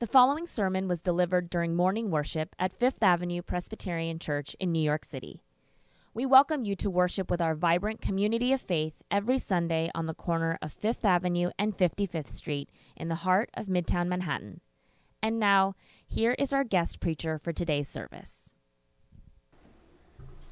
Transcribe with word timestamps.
The 0.00 0.06
following 0.06 0.46
sermon 0.46 0.86
was 0.86 1.02
delivered 1.02 1.50
during 1.50 1.74
morning 1.74 2.08
worship 2.08 2.54
at 2.56 2.72
Fifth 2.72 3.02
Avenue 3.02 3.42
Presbyterian 3.42 4.20
Church 4.20 4.54
in 4.60 4.70
New 4.70 4.78
York 4.80 5.04
City. 5.04 5.42
We 6.14 6.24
welcome 6.24 6.64
you 6.64 6.76
to 6.76 6.88
worship 6.88 7.28
with 7.32 7.42
our 7.42 7.56
vibrant 7.56 8.00
community 8.00 8.52
of 8.52 8.60
faith 8.60 8.94
every 9.10 9.40
Sunday 9.40 9.90
on 9.96 10.06
the 10.06 10.14
corner 10.14 10.56
of 10.62 10.72
Fifth 10.72 11.04
Avenue 11.04 11.50
and 11.58 11.76
55th 11.76 12.28
Street 12.28 12.70
in 12.96 13.08
the 13.08 13.16
heart 13.26 13.50
of 13.54 13.66
Midtown 13.66 14.06
Manhattan. 14.06 14.60
And 15.20 15.40
now, 15.40 15.74
here 16.06 16.36
is 16.38 16.52
our 16.52 16.62
guest 16.62 17.00
preacher 17.00 17.36
for 17.36 17.52
today's 17.52 17.88
service. 17.88 18.52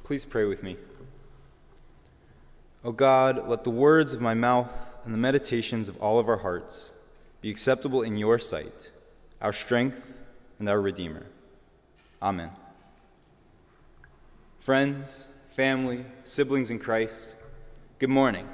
Please 0.03 0.25
pray 0.25 0.43
with 0.43 0.61
me. 0.61 0.75
O 2.83 2.91
God, 2.91 3.47
let 3.47 3.63
the 3.63 3.69
words 3.69 4.11
of 4.11 4.19
my 4.19 4.33
mouth 4.33 4.97
and 5.05 5.13
the 5.13 5.17
meditations 5.17 5.87
of 5.87 5.95
all 6.01 6.19
of 6.19 6.27
our 6.27 6.39
hearts 6.39 6.91
be 7.39 7.49
acceptable 7.49 8.01
in 8.01 8.17
your 8.17 8.39
sight 8.39 8.91
our 9.41 9.53
strength, 9.53 10.13
and 10.59 10.67
our 10.67 10.81
Redeemer. 10.81 11.23
Amen. 12.21 12.49
Friends, 14.59 15.27
family, 15.49 16.03
siblings 16.23 16.71
in 16.71 16.79
Christ, 16.79 17.35
good 17.99 18.09
morning. 18.09 18.47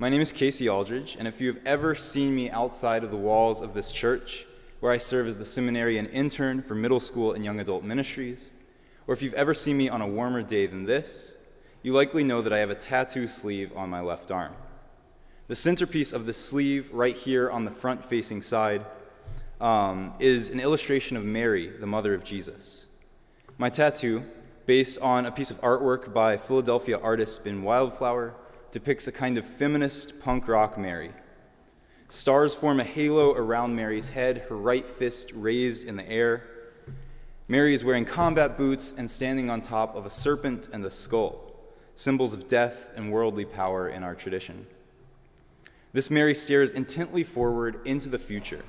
My 0.00 0.08
name 0.08 0.20
is 0.20 0.32
Casey 0.32 0.68
Aldridge, 0.68 1.16
and 1.16 1.28
if 1.28 1.40
you 1.40 1.46
have 1.46 1.62
ever 1.64 1.94
seen 1.94 2.34
me 2.34 2.50
outside 2.50 3.04
of 3.04 3.12
the 3.12 3.16
walls 3.16 3.60
of 3.60 3.72
this 3.72 3.92
church, 3.92 4.46
where 4.80 4.90
I 4.90 4.98
serve 4.98 5.28
as 5.28 5.38
the 5.38 5.44
seminary 5.44 5.98
and 5.98 6.08
intern 6.08 6.60
for 6.60 6.74
middle 6.74 6.98
school 6.98 7.32
and 7.32 7.44
young 7.44 7.60
adult 7.60 7.84
ministries, 7.84 8.50
or 9.06 9.14
if 9.14 9.22
you've 9.22 9.34
ever 9.34 9.54
seen 9.54 9.78
me 9.78 9.88
on 9.88 10.02
a 10.02 10.08
warmer 10.08 10.42
day 10.42 10.66
than 10.66 10.84
this, 10.84 11.34
you 11.82 11.92
likely 11.92 12.24
know 12.24 12.42
that 12.42 12.52
I 12.52 12.58
have 12.58 12.70
a 12.70 12.74
tattoo 12.74 13.28
sleeve 13.28 13.72
on 13.76 13.90
my 13.90 14.00
left 14.00 14.32
arm. 14.32 14.54
The 15.46 15.54
centerpiece 15.54 16.12
of 16.12 16.26
the 16.26 16.34
sleeve, 16.34 16.90
right 16.92 17.14
here 17.14 17.48
on 17.48 17.64
the 17.64 17.70
front 17.70 18.04
facing 18.04 18.42
side, 18.42 18.84
um, 19.60 20.14
is 20.18 20.50
an 20.50 20.60
illustration 20.60 21.16
of 21.16 21.24
Mary, 21.24 21.68
the 21.68 21.86
mother 21.86 22.14
of 22.14 22.24
Jesus. 22.24 22.86
My 23.58 23.70
tattoo, 23.70 24.24
based 24.66 25.00
on 25.00 25.26
a 25.26 25.32
piece 25.32 25.50
of 25.50 25.60
artwork 25.60 26.12
by 26.12 26.36
Philadelphia 26.36 26.98
artist 26.98 27.44
Ben 27.44 27.62
Wildflower, 27.62 28.34
depicts 28.72 29.06
a 29.06 29.12
kind 29.12 29.38
of 29.38 29.46
feminist 29.46 30.20
punk 30.20 30.48
rock 30.48 30.76
Mary. 30.76 31.12
Stars 32.08 32.54
form 32.54 32.80
a 32.80 32.84
halo 32.84 33.32
around 33.34 33.74
Mary's 33.74 34.10
head, 34.10 34.38
her 34.48 34.56
right 34.56 34.88
fist 34.88 35.30
raised 35.34 35.86
in 35.86 35.96
the 35.96 36.08
air. 36.10 36.42
Mary 37.46 37.74
is 37.74 37.84
wearing 37.84 38.04
combat 38.04 38.56
boots 38.56 38.94
and 38.96 39.08
standing 39.08 39.50
on 39.50 39.60
top 39.60 39.94
of 39.94 40.06
a 40.06 40.10
serpent 40.10 40.68
and 40.72 40.84
a 40.84 40.90
skull, 40.90 41.54
symbols 41.94 42.32
of 42.32 42.48
death 42.48 42.90
and 42.96 43.12
worldly 43.12 43.44
power 43.44 43.88
in 43.88 44.02
our 44.02 44.14
tradition. 44.14 44.66
This 45.92 46.10
Mary 46.10 46.34
stares 46.34 46.72
intently 46.72 47.22
forward 47.22 47.80
into 47.84 48.08
the 48.08 48.18
future 48.18 48.64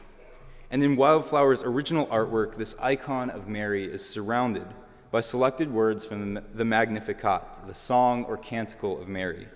and 0.71 0.83
in 0.83 0.95
Wildflower's 0.95 1.63
original 1.63 2.07
artwork, 2.07 2.55
this 2.55 2.75
icon 2.79 3.29
of 3.29 3.47
Mary 3.47 3.85
is 3.85 4.07
surrounded 4.07 4.67
by 5.11 5.21
selected 5.21 5.71
words 5.71 6.05
from 6.05 6.39
the 6.53 6.65
Magnificat, 6.65 7.67
the 7.67 7.73
song 7.73 8.25
or 8.25 8.37
canticle 8.37 8.99
of 9.01 9.07
Mary. 9.07 9.47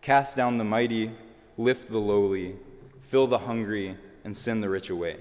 Cast 0.00 0.36
down 0.36 0.56
the 0.56 0.64
mighty, 0.64 1.12
lift 1.56 1.88
the 1.88 1.98
lowly, 1.98 2.56
fill 3.00 3.26
the 3.26 3.38
hungry, 3.38 3.96
and 4.24 4.36
send 4.36 4.62
the 4.62 4.68
rich 4.68 4.90
away. 4.90 5.16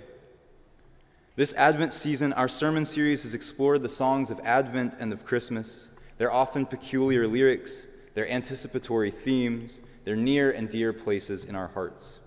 This 1.35 1.53
Advent 1.53 1.93
season, 1.93 2.33
our 2.33 2.47
sermon 2.47 2.85
series 2.85 3.23
has 3.23 3.33
explored 3.33 3.81
the 3.81 3.89
songs 3.89 4.31
of 4.31 4.39
Advent 4.43 4.95
and 4.99 5.13
of 5.13 5.25
Christmas, 5.25 5.91
their 6.17 6.31
often 6.31 6.65
peculiar 6.65 7.27
lyrics, 7.27 7.87
their 8.13 8.29
anticipatory 8.29 9.11
themes, 9.11 9.79
their 10.03 10.15
near 10.15 10.51
and 10.51 10.69
dear 10.69 10.91
places 10.91 11.45
in 11.45 11.55
our 11.55 11.67
hearts. 11.67 12.19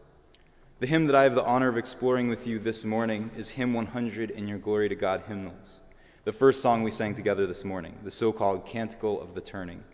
The 0.82 0.88
hymn 0.88 1.06
that 1.06 1.14
I 1.14 1.22
have 1.22 1.36
the 1.36 1.44
honor 1.44 1.68
of 1.68 1.78
exploring 1.78 2.28
with 2.28 2.44
you 2.44 2.58
this 2.58 2.84
morning 2.84 3.30
is 3.36 3.50
Hymn 3.50 3.72
100 3.72 4.32
in 4.32 4.48
Your 4.48 4.58
Glory 4.58 4.88
to 4.88 4.96
God 4.96 5.22
hymnals, 5.28 5.78
the 6.24 6.32
first 6.32 6.60
song 6.60 6.82
we 6.82 6.90
sang 6.90 7.14
together 7.14 7.46
this 7.46 7.64
morning, 7.64 7.96
the 8.02 8.10
so 8.10 8.32
called 8.32 8.66
Canticle 8.66 9.22
of 9.22 9.32
the 9.32 9.40
Turning. 9.40 9.84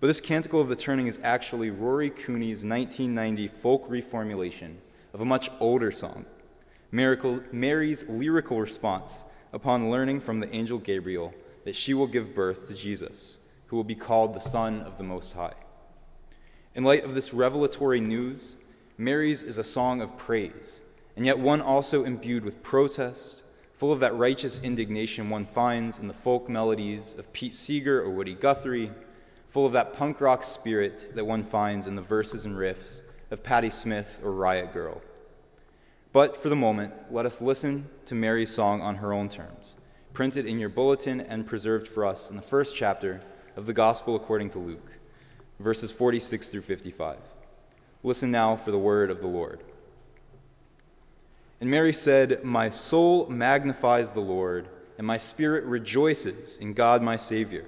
But 0.00 0.06
this 0.06 0.22
Canticle 0.22 0.62
of 0.62 0.70
the 0.70 0.76
Turning 0.76 1.08
is 1.08 1.20
actually 1.22 1.68
Rory 1.68 2.08
Cooney's 2.08 2.64
1990 2.64 3.48
folk 3.48 3.86
reformulation 3.90 4.76
of 5.12 5.20
a 5.20 5.26
much 5.26 5.50
older 5.60 5.90
song, 5.90 6.24
Mary's 6.90 8.02
lyrical 8.08 8.58
response 8.58 9.26
upon 9.52 9.90
learning 9.90 10.20
from 10.20 10.40
the 10.40 10.50
angel 10.54 10.78
Gabriel 10.78 11.34
that 11.66 11.76
she 11.76 11.92
will 11.92 12.06
give 12.06 12.34
birth 12.34 12.66
to 12.68 12.74
Jesus, 12.74 13.40
who 13.66 13.76
will 13.76 13.84
be 13.84 13.94
called 13.94 14.32
the 14.32 14.40
Son 14.40 14.80
of 14.80 14.96
the 14.96 15.04
Most 15.04 15.34
High. 15.34 15.52
In 16.74 16.82
light 16.82 17.04
of 17.04 17.14
this 17.14 17.34
revelatory 17.34 18.00
news, 18.00 18.56
Mary's 18.98 19.42
is 19.42 19.58
a 19.58 19.64
song 19.64 20.00
of 20.00 20.16
praise, 20.16 20.80
and 21.16 21.26
yet 21.26 21.38
one 21.38 21.60
also 21.60 22.04
imbued 22.04 22.42
with 22.42 22.62
protest, 22.62 23.42
full 23.74 23.92
of 23.92 24.00
that 24.00 24.16
righteous 24.16 24.58
indignation 24.62 25.28
one 25.28 25.44
finds 25.44 25.98
in 25.98 26.08
the 26.08 26.14
folk 26.14 26.48
melodies 26.48 27.14
of 27.18 27.30
Pete 27.34 27.54
Seeger 27.54 28.00
or 28.02 28.08
Woody 28.08 28.32
Guthrie, 28.32 28.90
full 29.48 29.66
of 29.66 29.72
that 29.72 29.92
punk 29.92 30.22
rock 30.22 30.44
spirit 30.44 31.10
that 31.14 31.26
one 31.26 31.44
finds 31.44 31.86
in 31.86 31.94
the 31.94 32.00
verses 32.00 32.46
and 32.46 32.56
riffs 32.56 33.02
of 33.30 33.42
Patti 33.42 33.68
Smith 33.68 34.18
or 34.24 34.32
Riot 34.32 34.72
Grrrl. 34.72 35.02
But 36.14 36.42
for 36.42 36.48
the 36.48 36.56
moment, 36.56 36.94
let 37.10 37.26
us 37.26 37.42
listen 37.42 37.90
to 38.06 38.14
Mary's 38.14 38.54
song 38.54 38.80
on 38.80 38.96
her 38.96 39.12
own 39.12 39.28
terms, 39.28 39.74
printed 40.14 40.46
in 40.46 40.58
your 40.58 40.70
bulletin 40.70 41.20
and 41.20 41.46
preserved 41.46 41.86
for 41.86 42.06
us 42.06 42.30
in 42.30 42.36
the 42.36 42.42
first 42.42 42.74
chapter 42.74 43.20
of 43.56 43.66
the 43.66 43.74
Gospel 43.74 44.16
according 44.16 44.48
to 44.50 44.58
Luke, 44.58 44.92
verses 45.60 45.92
46 45.92 46.48
through 46.48 46.62
55. 46.62 47.18
Listen 48.02 48.30
now 48.30 48.56
for 48.56 48.70
the 48.70 48.78
word 48.78 49.10
of 49.10 49.20
the 49.20 49.26
Lord. 49.26 49.60
And 51.60 51.70
Mary 51.70 51.92
said, 51.92 52.44
My 52.44 52.70
soul 52.70 53.28
magnifies 53.28 54.10
the 54.10 54.20
Lord, 54.20 54.68
and 54.98 55.06
my 55.06 55.16
spirit 55.18 55.64
rejoices 55.64 56.58
in 56.58 56.74
God 56.74 57.02
my 57.02 57.16
Savior. 57.16 57.64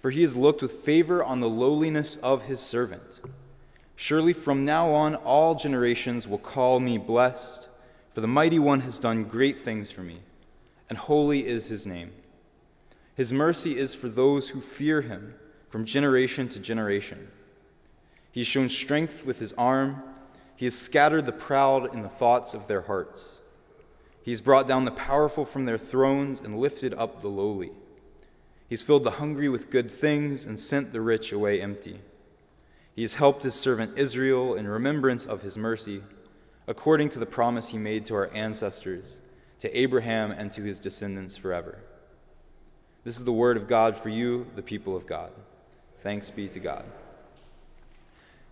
For 0.00 0.10
he 0.10 0.22
has 0.22 0.36
looked 0.36 0.62
with 0.62 0.72
favor 0.72 1.22
on 1.24 1.40
the 1.40 1.48
lowliness 1.48 2.16
of 2.16 2.44
his 2.44 2.60
servant. 2.60 3.20
Surely 3.96 4.32
from 4.32 4.64
now 4.64 4.90
on 4.90 5.14
all 5.14 5.54
generations 5.54 6.26
will 6.26 6.38
call 6.38 6.80
me 6.80 6.96
blessed, 6.96 7.68
for 8.12 8.20
the 8.20 8.26
mighty 8.26 8.58
one 8.58 8.80
has 8.80 8.98
done 8.98 9.24
great 9.24 9.58
things 9.58 9.90
for 9.90 10.02
me, 10.02 10.20
and 10.88 10.96
holy 10.96 11.46
is 11.46 11.66
his 11.66 11.86
name. 11.86 12.12
His 13.14 13.32
mercy 13.32 13.76
is 13.76 13.94
for 13.94 14.08
those 14.08 14.48
who 14.48 14.60
fear 14.60 15.02
him 15.02 15.34
from 15.68 15.84
generation 15.84 16.48
to 16.48 16.58
generation. 16.58 17.28
He 18.32 18.40
has 18.40 18.48
shown 18.48 18.68
strength 18.68 19.24
with 19.24 19.38
his 19.38 19.52
arm. 19.54 20.02
He 20.56 20.66
has 20.66 20.78
scattered 20.78 21.26
the 21.26 21.32
proud 21.32 21.94
in 21.94 22.02
the 22.02 22.08
thoughts 22.08 22.54
of 22.54 22.66
their 22.66 22.82
hearts. 22.82 23.40
He 24.22 24.30
has 24.30 24.40
brought 24.40 24.68
down 24.68 24.84
the 24.84 24.90
powerful 24.90 25.44
from 25.44 25.64
their 25.64 25.78
thrones 25.78 26.40
and 26.40 26.58
lifted 26.58 26.94
up 26.94 27.22
the 27.22 27.28
lowly. 27.28 27.72
He 28.68 28.74
has 28.74 28.82
filled 28.82 29.04
the 29.04 29.12
hungry 29.12 29.48
with 29.48 29.70
good 29.70 29.90
things 29.90 30.44
and 30.44 30.60
sent 30.60 30.92
the 30.92 31.00
rich 31.00 31.32
away 31.32 31.60
empty. 31.60 32.00
He 32.94 33.02
has 33.02 33.14
helped 33.14 33.42
his 33.42 33.54
servant 33.54 33.98
Israel 33.98 34.54
in 34.54 34.68
remembrance 34.68 35.26
of 35.26 35.42
his 35.42 35.56
mercy, 35.56 36.02
according 36.68 37.08
to 37.10 37.18
the 37.18 37.26
promise 37.26 37.68
he 37.68 37.78
made 37.78 38.06
to 38.06 38.14
our 38.14 38.30
ancestors, 38.32 39.18
to 39.58 39.76
Abraham 39.76 40.30
and 40.30 40.52
to 40.52 40.62
his 40.62 40.78
descendants 40.78 41.36
forever. 41.36 41.78
This 43.02 43.18
is 43.18 43.24
the 43.24 43.32
word 43.32 43.56
of 43.56 43.66
God 43.66 43.96
for 43.96 44.10
you, 44.10 44.46
the 44.54 44.62
people 44.62 44.94
of 44.94 45.06
God. 45.06 45.32
Thanks 46.02 46.30
be 46.30 46.46
to 46.48 46.60
God. 46.60 46.84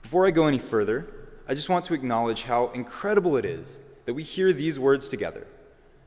Before 0.08 0.26
I 0.26 0.30
go 0.30 0.46
any 0.46 0.58
further, 0.58 1.06
I 1.46 1.52
just 1.52 1.68
want 1.68 1.84
to 1.84 1.92
acknowledge 1.92 2.44
how 2.44 2.68
incredible 2.68 3.36
it 3.36 3.44
is 3.44 3.82
that 4.06 4.14
we 4.14 4.22
hear 4.22 4.54
these 4.54 4.78
words 4.78 5.10
together 5.10 5.46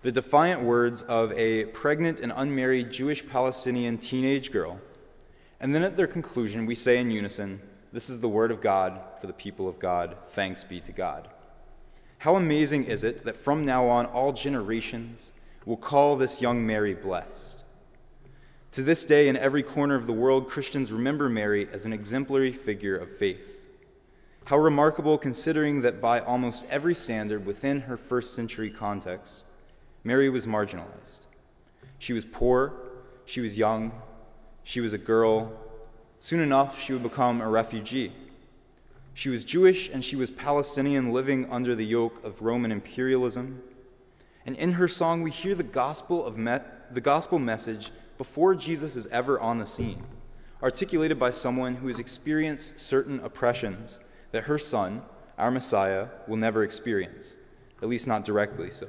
the 0.02 0.12
defiant 0.12 0.64
words 0.64 1.04
of 1.04 1.32
a 1.34 1.66
pregnant 1.66 2.20
and 2.20 2.34
unmarried 2.36 2.90
Jewish 2.90 3.24
Palestinian 3.30 4.00
teenage 4.00 4.52
girl. 4.52 4.80
And 5.60 5.76
then 5.76 5.84
at 5.84 5.98
their 5.98 6.08
conclusion, 6.08 6.66
we 6.66 6.74
say 6.74 6.98
in 6.98 7.12
unison, 7.12 7.62
This 7.94 8.10
is 8.10 8.20
the 8.20 8.28
word 8.28 8.50
of 8.50 8.60
God 8.60 9.00
for 9.20 9.28
the 9.28 9.34
people 9.34 9.68
of 9.68 9.78
God. 9.78 10.18
Thanks 10.30 10.64
be 10.64 10.80
to 10.80 10.92
God. 10.92 11.30
How 12.18 12.38
amazing 12.38 12.86
is 12.86 13.04
it 13.04 13.24
that 13.26 13.38
from 13.38 13.66
now 13.66 13.86
on 13.86 14.08
all 14.08 14.34
generations 14.34 15.32
will 15.68 15.78
call 15.78 16.16
this 16.16 16.42
young 16.42 16.66
Mary 16.66 16.96
blessed? 16.96 17.62
To 18.72 18.82
this 18.82 19.06
day, 19.06 19.28
in 19.28 19.38
every 19.38 19.62
corner 19.62 19.94
of 19.94 20.08
the 20.08 20.14
world, 20.14 20.50
Christians 20.50 20.92
remember 20.92 21.30
Mary 21.30 21.70
as 21.72 21.86
an 21.86 21.94
exemplary 21.94 22.52
figure 22.52 22.98
of 22.98 23.16
faith. 23.16 23.60
How 24.52 24.58
remarkable, 24.58 25.18
considering 25.18 25.80
that 25.84 26.02
by 26.02 26.20
almost 26.20 26.66
every 26.70 26.94
standard 26.94 27.46
within 27.46 27.80
her 27.80 27.96
first 27.96 28.34
century 28.34 28.70
context, 28.70 29.44
Mary 30.04 30.28
was 30.28 30.46
marginalized. 30.46 31.22
She 32.00 32.12
was 32.12 32.26
poor, 32.26 32.74
she 33.24 33.40
was 33.40 33.58
young, 33.58 33.94
she 34.64 34.82
was 34.82 34.92
a 34.92 34.98
girl. 34.98 35.54
Soon 36.20 36.42
enough, 36.42 36.82
she 36.82 36.92
would 36.92 37.02
become 37.02 37.40
a 37.40 37.48
refugee. 37.48 38.12
She 39.14 39.30
was 39.30 39.46
Jewish 39.46 39.88
and 39.88 40.04
she 40.04 40.18
was 40.18 40.30
Palestinian 40.30 41.14
living 41.14 41.50
under 41.50 41.74
the 41.74 41.86
yoke 41.86 42.22
of 42.22 42.42
Roman 42.42 42.74
imperialism. 42.74 43.64
And 44.46 44.58
in 44.58 44.74
her 44.74 44.90
song, 44.90 45.22
we 45.22 45.32
hear 45.32 45.56
the 45.56 45.64
gospel, 45.64 46.26
of 46.26 46.38
met, 46.38 46.94
the 46.94 47.00
gospel 47.00 47.40
message 47.40 47.92
before 48.18 48.54
Jesus 48.56 48.98
is 48.98 49.08
ever 49.08 49.40
on 49.40 49.60
the 49.60 49.66
scene, 49.66 50.04
articulated 50.62 51.18
by 51.18 51.32
someone 51.32 51.76
who 51.76 51.88
has 51.88 52.00
experienced 52.00 52.82
certain 52.82 53.22
oppressions 53.22 54.00
that 54.32 54.44
her 54.44 54.58
son, 54.58 55.02
our 55.38 55.52
Messiah, 55.52 56.08
will 56.28 56.38
never 56.38 56.64
experience, 56.64 57.38
at 57.82 57.90
least 57.90 58.08
not 58.08 58.26
directly 58.26 58.70
so. 58.70 58.88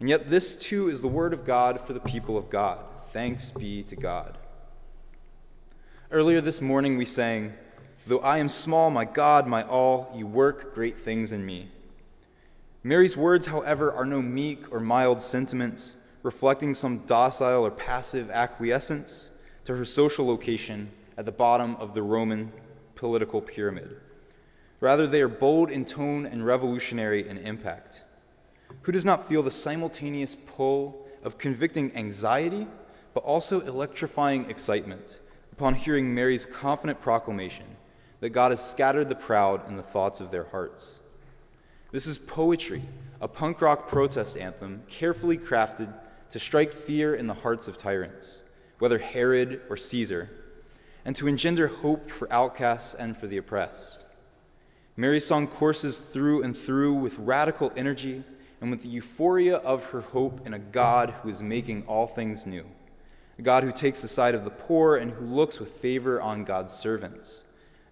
And 0.00 0.08
yet, 0.08 0.28
this 0.28 0.56
too 0.56 0.88
is 0.88 1.00
the 1.00 1.08
word 1.08 1.32
of 1.32 1.44
God 1.44 1.80
for 1.80 1.92
the 1.92 2.00
people 2.00 2.36
of 2.36 2.50
God. 2.50 2.80
Thanks 3.12 3.50
be 3.50 3.82
to 3.84 3.96
God. 3.96 4.36
Earlier 6.10 6.40
this 6.40 6.60
morning, 6.60 6.96
we 6.96 7.06
sang, 7.06 7.54
Though 8.06 8.20
I 8.20 8.38
am 8.38 8.48
small, 8.48 8.90
my 8.90 9.04
God, 9.04 9.46
my 9.46 9.64
all, 9.64 10.12
you 10.14 10.26
work 10.26 10.74
great 10.74 10.96
things 10.96 11.32
in 11.32 11.44
me. 11.44 11.68
Mary's 12.84 13.16
words, 13.16 13.46
however, 13.46 13.92
are 13.92 14.04
no 14.04 14.22
meek 14.22 14.72
or 14.72 14.78
mild 14.78 15.20
sentiments 15.20 15.96
reflecting 16.22 16.74
some 16.74 16.98
docile 17.06 17.66
or 17.66 17.70
passive 17.70 18.30
acquiescence 18.30 19.30
to 19.64 19.76
her 19.76 19.84
social 19.84 20.26
location 20.26 20.90
at 21.16 21.24
the 21.24 21.32
bottom 21.32 21.74
of 21.76 21.94
the 21.94 22.02
Roman 22.02 22.52
political 22.94 23.40
pyramid. 23.40 23.96
Rather, 24.80 25.06
they 25.06 25.22
are 25.22 25.28
bold 25.28 25.70
in 25.70 25.84
tone 25.84 26.26
and 26.26 26.44
revolutionary 26.44 27.28
in 27.28 27.38
impact. 27.38 28.04
Who 28.82 28.92
does 28.92 29.04
not 29.04 29.28
feel 29.28 29.42
the 29.42 29.50
simultaneous 29.50 30.34
pull 30.34 31.06
of 31.22 31.38
convicting 31.38 31.94
anxiety, 31.96 32.66
but 33.14 33.24
also 33.24 33.60
electrifying 33.60 34.48
excitement 34.50 35.20
upon 35.52 35.74
hearing 35.74 36.14
Mary's 36.14 36.44
confident 36.44 37.00
proclamation 37.00 37.66
that 38.20 38.30
God 38.30 38.50
has 38.50 38.62
scattered 38.62 39.08
the 39.08 39.14
proud 39.14 39.66
in 39.68 39.76
the 39.76 39.82
thoughts 39.82 40.20
of 40.20 40.30
their 40.30 40.44
hearts? 40.44 41.00
This 41.92 42.06
is 42.06 42.18
poetry, 42.18 42.82
a 43.20 43.28
punk 43.28 43.62
rock 43.62 43.88
protest 43.88 44.36
anthem 44.36 44.82
carefully 44.88 45.38
crafted 45.38 45.92
to 46.30 46.38
strike 46.38 46.72
fear 46.72 47.14
in 47.14 47.26
the 47.26 47.34
hearts 47.34 47.68
of 47.68 47.78
tyrants, 47.78 48.42
whether 48.78 48.98
Herod 48.98 49.62
or 49.70 49.76
Caesar, 49.76 50.28
and 51.04 51.16
to 51.16 51.28
engender 51.28 51.68
hope 51.68 52.10
for 52.10 52.30
outcasts 52.32 52.94
and 52.94 53.16
for 53.16 53.26
the 53.26 53.38
oppressed. 53.38 54.04
Mary's 54.98 55.26
song 55.26 55.46
courses 55.46 55.98
through 55.98 56.42
and 56.42 56.56
through 56.56 56.94
with 56.94 57.18
radical 57.18 57.70
energy 57.76 58.24
and 58.62 58.70
with 58.70 58.82
the 58.82 58.88
euphoria 58.88 59.56
of 59.56 59.84
her 59.86 60.00
hope 60.00 60.46
in 60.46 60.54
a 60.54 60.58
God 60.58 61.10
who 61.10 61.28
is 61.28 61.42
making 61.42 61.84
all 61.86 62.06
things 62.06 62.46
new, 62.46 62.64
a 63.38 63.42
God 63.42 63.62
who 63.62 63.72
takes 63.72 64.00
the 64.00 64.08
side 64.08 64.34
of 64.34 64.44
the 64.44 64.50
poor 64.50 64.96
and 64.96 65.10
who 65.10 65.26
looks 65.26 65.60
with 65.60 65.68
favor 65.68 66.18
on 66.22 66.44
God's 66.44 66.72
servants, 66.72 67.42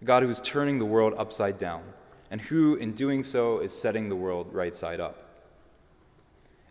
a 0.01 0.05
God 0.06 0.23
who 0.23 0.31
is 0.31 0.41
turning 0.41 0.79
the 0.79 0.87
world 0.87 1.12
upside 1.19 1.59
down, 1.59 1.83
and 2.31 2.41
who, 2.41 2.77
in 2.77 2.93
doing 2.93 3.23
so, 3.23 3.59
is 3.59 3.79
setting 3.79 4.09
the 4.09 4.17
world 4.17 4.55
right 4.55 4.75
side 4.75 4.99
up. 4.99 5.29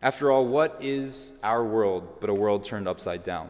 After 0.01 0.31
all, 0.31 0.47
what 0.47 0.77
is 0.81 1.33
our 1.43 1.63
world 1.63 2.19
but 2.19 2.31
a 2.31 2.33
world 2.33 2.63
turned 2.63 2.87
upside 2.87 3.23
down? 3.23 3.49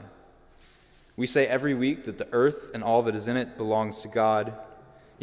We 1.16 1.28
say 1.28 1.48
every 1.48 1.76
week 1.76 2.04
that 2.06 2.18
the 2.18 2.28
earth 2.34 2.72
and 2.74 2.84
all 2.84 3.04
that 3.04 3.16
is 3.16 3.30
in 3.30 3.38
it 3.38 3.56
belongs 3.56 4.00
to 4.00 4.10
God, 4.10 4.54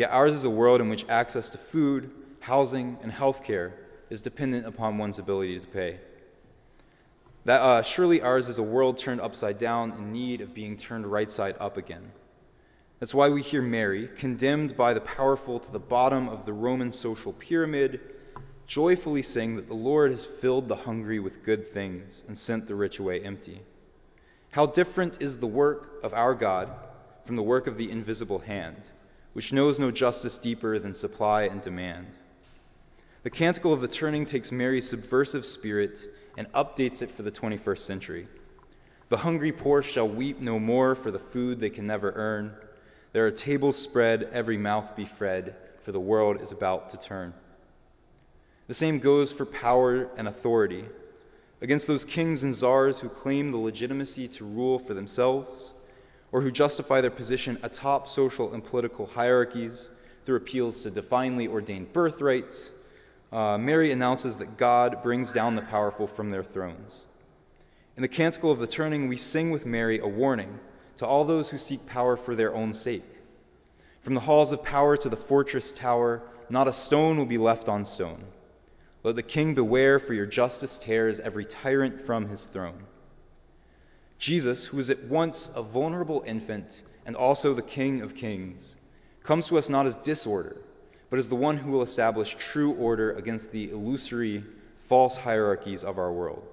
yet 0.01 0.11
ours 0.13 0.33
is 0.33 0.45
a 0.45 0.51
world 0.51 0.81
in 0.81 0.89
which 0.89 1.05
access 1.11 1.51
to 1.51 1.59
food, 1.59 2.11
housing, 2.41 2.97
and 3.03 3.13
health 3.13 3.45
care 3.45 3.75
is 4.09 4.23
dependent 4.23 4.67
upon 4.67 4.97
one's 4.97 5.19
ability 5.19 5.61
to 5.61 5.67
pay. 5.67 6.01
That 7.45 7.61
uh, 7.61 7.83
surely 7.83 8.23
ours 8.23 8.49
is 8.49 8.57
a 8.57 8.63
world 8.63 8.97
turned 8.97 9.21
upside 9.21 9.59
down 9.59 9.93
in 9.93 10.11
need 10.11 10.41
of 10.41 10.55
being 10.55 10.79
turned 10.79 11.07
right 11.07 11.31
side 11.31 11.55
up 11.61 11.77
again. 11.77 12.13
That's 12.99 13.15
why 13.15 13.29
we 13.29 13.43
hear 13.43 13.61
Mary, 13.61 14.09
condemned 14.17 14.75
by 14.75 14.95
the 14.95 15.03
powerful 15.03 15.61
to 15.61 15.71
the 15.71 15.79
bottom 15.79 16.31
of 16.31 16.47
the 16.47 16.55
Roman 16.55 16.93
social 16.93 17.35
pyramid, 17.35 18.01
joyfully 18.67 19.21
sing 19.21 19.57
that 19.57 19.69
the 19.69 19.77
Lord 19.77 20.13
has 20.13 20.25
filled 20.25 20.69
the 20.69 20.77
hungry 20.77 21.19
with 21.19 21.45
good 21.45 21.67
things 21.67 22.25
and 22.27 22.39
sent 22.39 22.67
the 22.67 22.75
rich 22.75 22.99
away 22.99 23.21
empty. 23.21 23.61
How 24.53 24.65
different 24.65 25.23
is 25.23 25.39
the 25.39 25.47
work 25.47 26.03
of 26.03 26.15
our 26.15 26.35
God 26.35 26.71
from 27.23 27.37
the 27.37 27.43
work 27.43 27.67
of 27.67 27.77
the 27.77 27.91
invisible 27.91 28.39
hand, 28.39 28.83
which 29.33 29.53
knows 29.53 29.79
no 29.79 29.91
justice 29.91 30.39
deeper 30.39 30.79
than 30.79 30.95
supply 30.95 31.45
and 31.45 31.63
demand. 31.63 32.07
The 33.23 33.31
Canticle 33.31 33.73
of 33.73 33.81
the 33.81 33.89
Turning 33.89 34.25
takes 34.25 34.51
Mary's 34.51 34.89
subversive 34.89 35.45
spirit 35.45 36.09
and 36.39 36.51
updates 36.53 37.03
it 37.03 37.11
for 37.11 37.23
the 37.23 37.31
21st 37.31 37.79
century. 37.79 38.29
The 39.11 39.19
hungry 39.19 39.53
poor 39.53 39.83
shall 39.83 40.09
weep 40.09 40.41
no 40.41 40.59
more 40.59 40.95
for 40.95 41.11
the 41.11 41.19
food 41.19 41.61
they 41.61 41.69
can 41.69 41.87
never 41.87 42.13
earn. 42.13 42.55
There 43.13 43.27
are 43.27 43.31
tables 43.31 43.77
spread, 43.77 44.29
every 44.33 44.57
mouth 44.57 44.97
be 44.97 45.05
fed, 45.05 45.55
for 45.83 45.93
the 45.93 46.01
world 46.01 46.41
is 46.41 46.53
about 46.53 46.91
to 46.91 46.97
turn. 46.97 47.35
The 48.69 48.75
same 48.75 49.01
goes 49.01 49.33
for 49.33 49.45
power 49.45 50.09
and 50.17 50.29
authority. 50.29 50.85
Against 51.61 51.89
those 51.89 52.05
kings 52.05 52.45
and 52.45 52.55
czars 52.55 53.01
who 53.01 53.09
claim 53.09 53.51
the 53.51 53.59
legitimacy 53.59 54.29
to 54.29 54.45
rule 54.45 54.79
for 54.79 54.95
themselves, 54.95 55.75
or 56.33 56.43
who 56.43 56.51
justify 56.51 57.01
their 57.01 57.11
position 57.11 57.59
atop 57.63 58.09
social 58.09 58.53
and 58.53 58.65
political 58.65 59.07
hierarchies 59.07 59.91
through 60.25 60.37
appeals 60.37 60.81
to 60.81 60.91
divinely 60.91 61.49
ordained 61.49 61.93
birthrights, 61.93 62.71
uh, 63.33 63.57
Mary 63.59 63.93
announces 63.93 64.37
that 64.37 64.57
God 64.57 65.03
brings 65.03 65.33
down 65.33 65.57
the 65.57 65.63
powerful 65.63 66.07
from 66.07 66.31
their 66.31 66.45
thrones. 66.45 67.07
In 67.97 68.03
the 68.03 68.09
Canticle 68.09 68.51
of 68.51 68.59
the 68.59 68.67
Turning, 68.67 69.09
we 69.09 69.17
sing 69.17 69.51
with 69.51 69.67
Mary 69.67 69.99
a 69.99 70.07
warning 70.07 70.59
to 70.97 71.07
all 71.07 71.25
those 71.25 71.51
who 71.51 71.59
seek 71.59 71.87
power 71.87 72.17
for 72.17 72.35
their 72.35 72.55
own 72.55 72.73
sake. 72.73 73.05
From 74.01 74.15
the 74.15 74.21
halls 74.21 74.53
of 74.53 74.63
power 74.63 74.97
to 74.97 75.09
the 75.09 75.17
fortress 75.17 75.73
tower, 75.73 76.23
not 76.49 76.69
a 76.69 76.73
stone 76.73 77.17
will 77.17 77.27
be 77.27 77.39
left 77.39 77.69
on 77.69 77.85
stone. 77.85 78.25
Let 79.03 79.17
the 79.17 79.23
king 79.23 79.55
beware, 79.55 79.99
for 79.99 80.15
your 80.15 80.27
justice 80.27 80.77
tears 80.77 81.21
every 81.21 81.45
tyrant 81.45 82.03
from 82.03 82.29
his 82.29 82.45
throne. 82.45 82.85
Jesus, 84.21 84.67
who 84.67 84.79
is 84.79 84.91
at 84.91 85.03
once 85.05 85.51
a 85.57 85.63
vulnerable 85.63 86.23
infant 86.27 86.83
and 87.07 87.17
also 87.17 87.55
the 87.55 87.63
King 87.63 88.03
of 88.03 88.15
kings, 88.15 88.77
comes 89.23 89.47
to 89.47 89.57
us 89.57 89.71
not 89.71 89.87
as 89.87 89.95
disorder, 89.95 90.59
but 91.09 91.19
as 91.19 91.31
the 91.31 91.35
one 91.35 91.57
who 91.57 91.71
will 91.71 91.81
establish 91.81 92.37
true 92.37 92.73
order 92.73 93.13
against 93.13 93.51
the 93.51 93.71
illusory, 93.71 94.45
false 94.77 95.17
hierarchies 95.17 95.83
of 95.83 95.97
our 95.97 96.13
world. 96.13 96.47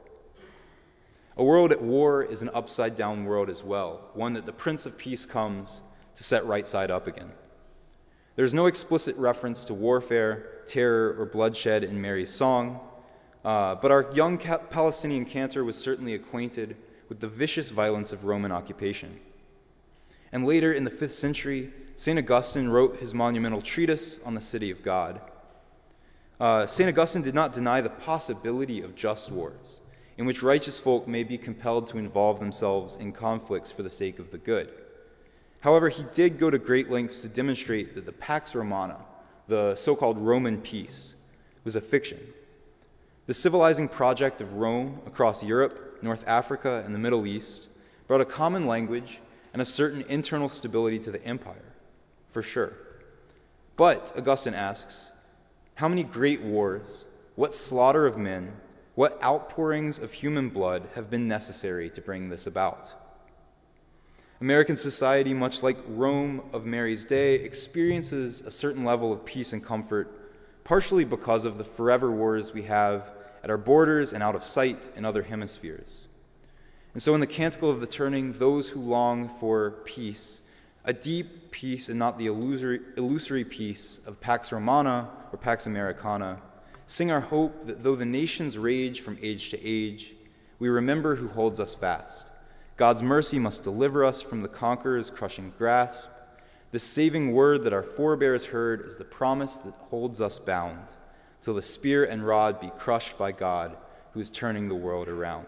A 1.35 1.43
world 1.43 1.73
at 1.73 1.81
war 1.81 2.23
is 2.23 2.41
an 2.41 2.49
upside 2.53 2.95
down 2.95 3.25
world 3.25 3.49
as 3.49 3.65
well, 3.65 4.11
one 4.13 4.31
that 4.33 4.45
the 4.45 4.53
Prince 4.53 4.85
of 4.85 4.97
Peace 4.97 5.25
comes 5.25 5.81
to 6.15 6.23
set 6.23 6.45
right 6.45 6.65
side 6.65 6.89
up 6.89 7.05
again. 7.05 7.31
There's 8.37 8.53
no 8.53 8.67
explicit 8.67 9.17
reference 9.17 9.65
to 9.65 9.73
warfare, 9.73 10.61
terror, 10.67 11.17
or 11.19 11.25
bloodshed 11.25 11.83
in 11.83 12.01
Mary's 12.01 12.33
song, 12.33 12.79
uh, 13.43 13.75
but 13.75 13.91
our 13.91 14.09
young 14.13 14.37
Palestinian 14.37 15.25
cantor 15.25 15.65
was 15.65 15.77
certainly 15.77 16.13
acquainted 16.13 16.77
with 17.09 17.19
the 17.19 17.27
vicious 17.27 17.69
violence 17.69 18.11
of 18.11 18.25
Roman 18.25 18.51
occupation. 18.51 19.19
And 20.31 20.45
later 20.45 20.73
in 20.73 20.83
the 20.83 20.91
5th 20.91 21.11
century, 21.11 21.71
St. 21.95 22.19
Augustine 22.19 22.67
wrote 22.67 22.97
his 22.97 23.13
monumental 23.13 23.61
treatise 23.61 24.19
on 24.23 24.35
the 24.35 24.41
city 24.41 24.69
of 24.69 24.83
God. 24.83 25.21
Uh, 26.39 26.67
St. 26.67 26.89
Augustine 26.89 27.21
did 27.23 27.33
not 27.33 27.53
deny 27.53 27.81
the 27.81 27.89
possibility 27.89 28.81
of 28.81 28.95
just 28.95 29.31
wars, 29.31 29.81
in 30.17 30.25
which 30.25 30.43
righteous 30.43 30.79
folk 30.79 31.07
may 31.07 31.23
be 31.23 31.37
compelled 31.37 31.87
to 31.87 31.97
involve 31.97 32.39
themselves 32.39 32.95
in 32.97 33.11
conflicts 33.11 33.71
for 33.71 33.83
the 33.83 33.89
sake 33.89 34.19
of 34.19 34.29
the 34.29 34.37
good. 34.37 34.69
However, 35.61 35.89
he 35.89 36.05
did 36.13 36.37
go 36.37 36.51
to 36.51 36.59
great 36.59 36.91
lengths 36.91 37.21
to 37.21 37.27
demonstrate 37.27 37.95
that 37.95 38.05
the 38.05 38.11
Pax 38.11 38.53
Romana, 38.53 38.97
the 39.47 39.75
so 39.75 39.95
called 39.95 40.19
Roman 40.19 40.61
peace, 40.61 41.15
was 41.63 41.75
a 41.75 41.81
fiction. 41.81 42.19
The 43.25 43.33
civilizing 43.33 43.89
project 43.89 44.41
of 44.41 44.53
Rome 44.53 45.01
across 45.05 45.43
Europe, 45.43 45.86
North 46.03 46.27
Africa, 46.27 46.83
and 46.85 46.93
the 46.93 46.99
Middle 46.99 47.25
East 47.25 47.67
brought 48.07 48.21
a 48.21 48.25
common 48.25 48.65
language 48.65 49.19
and 49.53 49.61
a 49.61 49.65
certain 49.65 50.01
internal 50.09 50.49
stability 50.49 50.99
to 50.99 51.11
the 51.11 51.23
empire, 51.23 51.73
for 52.29 52.41
sure. 52.41 52.73
But, 53.75 54.13
Augustine 54.17 54.53
asks, 54.53 55.11
how 55.75 55.87
many 55.87 56.03
great 56.03 56.41
wars, 56.41 57.05
what 57.35 57.53
slaughter 57.53 58.05
of 58.05 58.17
men, 58.17 58.53
what 58.95 59.21
outpourings 59.23 59.99
of 59.99 60.11
human 60.11 60.49
blood 60.49 60.89
have 60.95 61.09
been 61.09 61.27
necessary 61.27 61.89
to 61.91 62.01
bring 62.01 62.29
this 62.29 62.47
about? 62.47 62.93
American 64.41 64.75
society, 64.75 65.33
much 65.33 65.63
like 65.63 65.77
Rome 65.87 66.41
of 66.53 66.65
Mary's 66.65 67.05
day, 67.05 67.35
experiences 67.35 68.41
a 68.41 68.51
certain 68.51 68.83
level 68.83 69.11
of 69.11 69.25
peace 69.25 69.53
and 69.53 69.63
comfort, 69.63 70.29
partially 70.63 71.03
because 71.03 71.45
of 71.45 71.57
the 71.57 71.63
forever 71.63 72.11
wars 72.11 72.53
we 72.53 72.63
have 72.63 73.11
at 73.43 73.49
our 73.49 73.57
borders 73.57 74.13
and 74.13 74.23
out 74.23 74.35
of 74.35 74.43
sight 74.43 74.89
in 74.95 75.05
other 75.05 75.23
hemispheres. 75.23 76.07
And 76.93 77.01
so, 77.01 77.13
in 77.13 77.19
the 77.19 77.27
Canticle 77.27 77.69
of 77.69 77.79
the 77.79 77.87
Turning, 77.87 78.33
those 78.33 78.69
who 78.69 78.81
long 78.81 79.29
for 79.39 79.71
peace, 79.85 80.41
a 80.85 80.93
deep 80.93 81.51
peace 81.51 81.89
and 81.89 81.99
not 81.99 82.17
the 82.17 82.27
illusory, 82.27 82.79
illusory 82.97 83.43
peace 83.43 83.99
of 84.05 84.19
Pax 84.19 84.51
Romana 84.51 85.09
or 85.31 85.37
Pax 85.37 85.67
Americana, 85.67 86.39
sing 86.87 87.11
our 87.11 87.19
hope 87.19 87.65
that 87.67 87.83
though 87.83 87.95
the 87.95 88.05
nations 88.05 88.57
rage 88.57 89.01
from 89.01 89.17
age 89.21 89.49
to 89.49 89.63
age, 89.63 90.13
we 90.59 90.69
remember 90.69 91.15
who 91.15 91.27
holds 91.27 91.59
us 91.59 91.75
fast 91.75 92.27
God's 92.77 93.01
mercy 93.01 93.39
must 93.39 93.63
deliver 93.63 94.05
us 94.05 94.21
from 94.21 94.43
the 94.43 94.47
conqueror's 94.47 95.09
crushing 95.09 95.51
grasp. 95.57 96.09
The 96.71 96.79
saving 96.79 97.31
word 97.31 97.63
that 97.63 97.73
our 97.73 97.81
forebears 97.81 98.45
heard 98.45 98.81
is 98.81 98.97
the 98.97 99.03
promise 99.03 99.57
that 99.57 99.73
holds 99.89 100.21
us 100.21 100.37
bound, 100.37 100.85
till 101.41 101.53
the 101.53 101.61
spear 101.61 102.03
and 102.03 102.25
rod 102.25 102.59
be 102.59 102.71
crushed 102.77 103.17
by 103.17 103.31
God, 103.31 103.77
who 104.13 104.19
is 104.19 104.29
turning 104.29 104.67
the 104.67 104.75
world 104.75 105.07
around. 105.07 105.47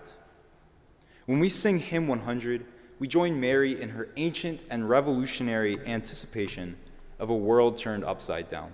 When 1.26 1.40
we 1.40 1.50
sing 1.50 1.80
Hymn 1.80 2.08
100, 2.08 2.66
we 3.00 3.08
join 3.08 3.40
Mary 3.40 3.80
in 3.80 3.90
her 3.90 4.10
ancient 4.18 4.64
and 4.70 4.90
revolutionary 4.90 5.80
anticipation 5.86 6.76
of 7.18 7.30
a 7.30 7.36
world 7.36 7.78
turned 7.78 8.04
upside 8.04 8.48
down. 8.48 8.72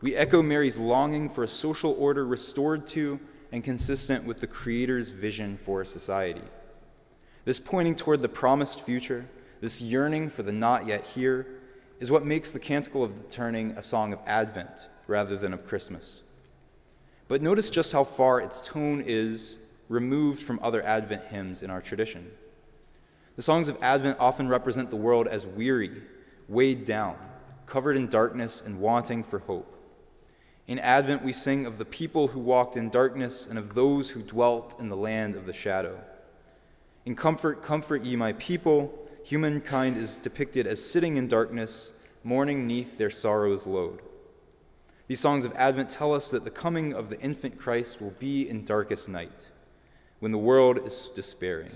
We 0.00 0.14
echo 0.14 0.42
Mary's 0.42 0.76
longing 0.76 1.30
for 1.30 1.44
a 1.44 1.48
social 1.48 1.92
order 1.98 2.26
restored 2.26 2.86
to 2.88 3.18
and 3.52 3.64
consistent 3.64 4.24
with 4.24 4.40
the 4.40 4.46
Creator's 4.46 5.10
vision 5.10 5.56
for 5.56 5.84
society. 5.84 6.42
This 7.44 7.60
pointing 7.60 7.96
toward 7.96 8.22
the 8.22 8.28
promised 8.28 8.82
future, 8.82 9.26
this 9.60 9.80
yearning 9.80 10.30
for 10.30 10.42
the 10.42 10.52
not 10.52 10.86
yet 10.86 11.06
here, 11.06 11.46
is 12.00 12.10
what 12.10 12.26
makes 12.26 12.50
the 12.50 12.58
Canticle 12.58 13.04
of 13.04 13.16
the 13.16 13.30
Turning 13.30 13.70
a 13.72 13.82
song 13.82 14.12
of 14.12 14.18
Advent 14.26 14.88
rather 15.06 15.36
than 15.36 15.52
of 15.52 15.66
Christmas. 15.66 16.22
But 17.28 17.42
notice 17.42 17.70
just 17.70 17.92
how 17.92 18.04
far 18.04 18.40
its 18.40 18.60
tone 18.60 19.02
is 19.06 19.58
removed 19.88 20.42
from 20.42 20.60
other 20.62 20.82
Advent 20.82 21.24
hymns 21.26 21.62
in 21.62 21.70
our 21.70 21.80
tradition. 21.80 22.30
The 23.36 23.42
songs 23.42 23.68
of 23.68 23.78
Advent 23.82 24.18
often 24.20 24.48
represent 24.48 24.90
the 24.90 24.96
world 24.96 25.26
as 25.26 25.46
weary, 25.46 26.02
weighed 26.48 26.84
down, 26.84 27.16
covered 27.66 27.96
in 27.96 28.08
darkness, 28.08 28.62
and 28.64 28.78
wanting 28.78 29.24
for 29.24 29.40
hope. 29.40 29.70
In 30.66 30.78
Advent, 30.78 31.22
we 31.22 31.32
sing 31.32 31.66
of 31.66 31.78
the 31.78 31.84
people 31.84 32.28
who 32.28 32.40
walked 32.40 32.76
in 32.76 32.88
darkness 32.88 33.46
and 33.46 33.58
of 33.58 33.74
those 33.74 34.10
who 34.10 34.22
dwelt 34.22 34.78
in 34.78 34.88
the 34.88 34.96
land 34.96 35.36
of 35.36 35.46
the 35.46 35.52
shadow. 35.52 35.98
In 37.04 37.14
Comfort, 37.14 37.62
Comfort 37.62 38.02
Ye 38.02 38.16
My 38.16 38.32
People, 38.34 38.96
humankind 39.24 39.98
is 39.98 40.14
depicted 40.16 40.66
as 40.66 40.82
sitting 40.82 41.16
in 41.16 41.28
darkness, 41.28 41.92
mourning 42.22 42.66
neath 42.66 42.96
their 42.96 43.10
sorrow's 43.10 43.66
load. 43.66 44.00
These 45.06 45.20
songs 45.20 45.44
of 45.44 45.52
Advent 45.54 45.90
tell 45.90 46.14
us 46.14 46.30
that 46.30 46.44
the 46.44 46.50
coming 46.50 46.94
of 46.94 47.10
the 47.10 47.20
infant 47.20 47.58
Christ 47.58 48.00
will 48.00 48.14
be 48.18 48.48
in 48.48 48.64
darkest 48.64 49.08
night, 49.08 49.50
when 50.20 50.32
the 50.32 50.38
world 50.38 50.78
is 50.86 51.10
despairing. 51.14 51.72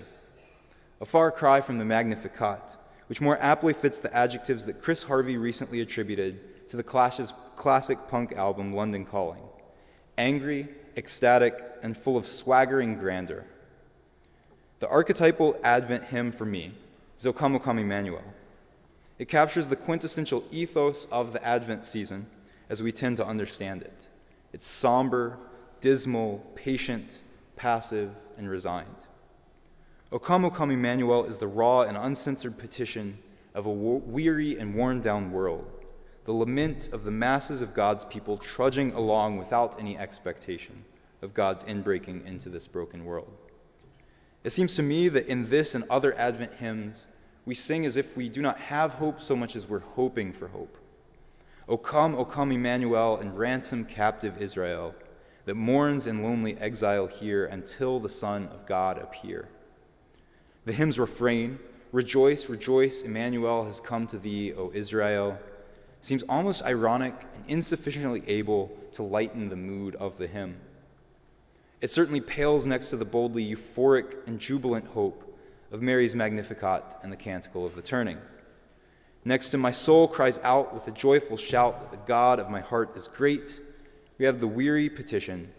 A 0.99 1.05
far 1.05 1.31
cry 1.31 1.61
from 1.61 1.77
the 1.77 1.85
Magnificat, 1.85 2.77
which 3.07 3.21
more 3.21 3.37
aptly 3.39 3.73
fits 3.73 3.99
the 3.99 4.15
adjectives 4.15 4.65
that 4.65 4.81
Chris 4.81 5.03
Harvey 5.03 5.37
recently 5.37 5.81
attributed 5.81 6.67
to 6.69 6.77
the 6.77 6.83
Clash's 6.83 7.33
classic 7.55 7.99
punk 8.07 8.33
album 8.33 8.73
London 8.73 9.05
Calling 9.05 9.43
angry, 10.17 10.67
ecstatic, 10.97 11.63
and 11.81 11.95
full 11.95 12.17
of 12.17 12.25
swaggering 12.25 12.97
grandeur. 12.97 13.45
The 14.79 14.89
archetypal 14.89 15.57
Advent 15.63 16.03
hymn 16.03 16.33
for 16.33 16.45
me 16.45 16.73
is 17.17 17.25
O 17.25 17.31
Come, 17.31 17.55
O 17.55 17.59
Come 17.59 17.79
Emmanuel. 17.79 18.23
It 19.17 19.29
captures 19.29 19.69
the 19.69 19.77
quintessential 19.77 20.43
ethos 20.51 21.05
of 21.05 21.31
the 21.31 21.41
Advent 21.45 21.85
season 21.85 22.25
as 22.69 22.81
we 22.81 22.91
tend 22.91 23.17
to 23.17 23.25
understand 23.25 23.81
it. 23.81 24.07
It's 24.53 24.65
somber, 24.65 25.37
dismal, 25.81 26.45
patient, 26.55 27.21
passive, 27.55 28.11
and 28.37 28.49
resigned. 28.49 28.87
O 30.11 30.17
come, 30.17 30.45
O 30.45 30.49
come, 30.49 30.71
Emmanuel 30.71 31.25
is 31.25 31.37
the 31.37 31.47
raw 31.47 31.81
and 31.81 31.95
uncensored 31.95 32.57
petition 32.57 33.19
of 33.53 33.65
a 33.65 33.71
weary 33.71 34.57
and 34.57 34.73
worn 34.73 35.01
down 35.01 35.31
world, 35.31 35.69
the 36.25 36.33
lament 36.33 36.89
of 36.91 37.03
the 37.03 37.11
masses 37.11 37.61
of 37.61 37.73
God's 37.73 38.05
people 38.05 38.37
trudging 38.37 38.91
along 38.93 39.37
without 39.37 39.79
any 39.79 39.97
expectation 39.97 40.83
of 41.21 41.33
God's 41.33 41.63
inbreaking 41.63 42.25
into 42.25 42.49
this 42.49 42.65
broken 42.65 43.05
world. 43.05 43.31
It 44.43 44.51
seems 44.51 44.75
to 44.77 44.83
me 44.83 45.09
that 45.09 45.27
in 45.27 45.49
this 45.49 45.75
and 45.75 45.83
other 45.89 46.17
Advent 46.17 46.53
hymns, 46.53 47.07
we 47.45 47.53
sing 47.53 47.85
as 47.85 47.97
if 47.97 48.15
we 48.15 48.29
do 48.29 48.41
not 48.41 48.57
have 48.59 48.93
hope 48.93 49.21
so 49.21 49.35
much 49.35 49.55
as 49.55 49.67
we're 49.67 49.79
hoping 49.79 50.31
for 50.31 50.47
hope. 50.47 50.77
O 51.69 51.77
come, 51.77 52.15
O 52.15 52.25
come, 52.25 52.51
Emmanuel, 52.51 53.17
and 53.17 53.37
ransom 53.37 53.85
captive 53.85 54.41
Israel 54.41 54.95
that 55.45 55.55
mourns 55.55 56.07
in 56.07 56.23
lonely 56.23 56.57
exile 56.57 57.07
here 57.07 57.45
until 57.45 57.99
the 57.99 58.09
Son 58.09 58.47
of 58.47 58.65
God 58.65 58.97
appear. 58.97 59.47
The 60.65 60.73
hymn's 60.73 60.99
refrain, 60.99 61.59
Rejoice, 61.91 62.49
rejoice, 62.49 63.01
Emmanuel 63.01 63.65
has 63.65 63.79
come 63.79 64.05
to 64.07 64.19
thee, 64.19 64.53
O 64.53 64.71
Israel, 64.75 65.39
seems 66.01 66.23
almost 66.29 66.63
ironic 66.63 67.15
and 67.33 67.43
insufficiently 67.47 68.21
able 68.27 68.71
to 68.91 69.01
lighten 69.01 69.49
the 69.49 69.55
mood 69.55 69.95
of 69.95 70.17
the 70.19 70.27
hymn. 70.27 70.57
It 71.81 71.89
certainly 71.89 72.21
pales 72.21 72.67
next 72.67 72.91
to 72.91 72.97
the 72.97 73.05
boldly 73.05 73.43
euphoric 73.43 74.17
and 74.27 74.39
jubilant 74.39 74.85
hope 74.87 75.35
of 75.71 75.81
Mary's 75.81 76.13
Magnificat 76.13 76.97
and 77.01 77.11
the 77.11 77.17
Canticle 77.17 77.65
of 77.65 77.75
the 77.75 77.81
Turning. 77.81 78.19
Next 79.25 79.49
to 79.49 79.57
my 79.57 79.71
soul 79.71 80.07
cries 80.07 80.39
out 80.43 80.73
with 80.73 80.87
a 80.87 80.91
joyful 80.91 81.35
shout 81.35 81.81
that 81.81 81.91
the 81.91 82.05
God 82.07 82.39
of 82.39 82.49
my 82.49 82.61
heart 82.61 82.95
is 82.95 83.07
great, 83.07 83.59
we 84.17 84.25
have 84.25 84.39
the 84.39 84.47
weary 84.47 84.89
petition 84.89 85.51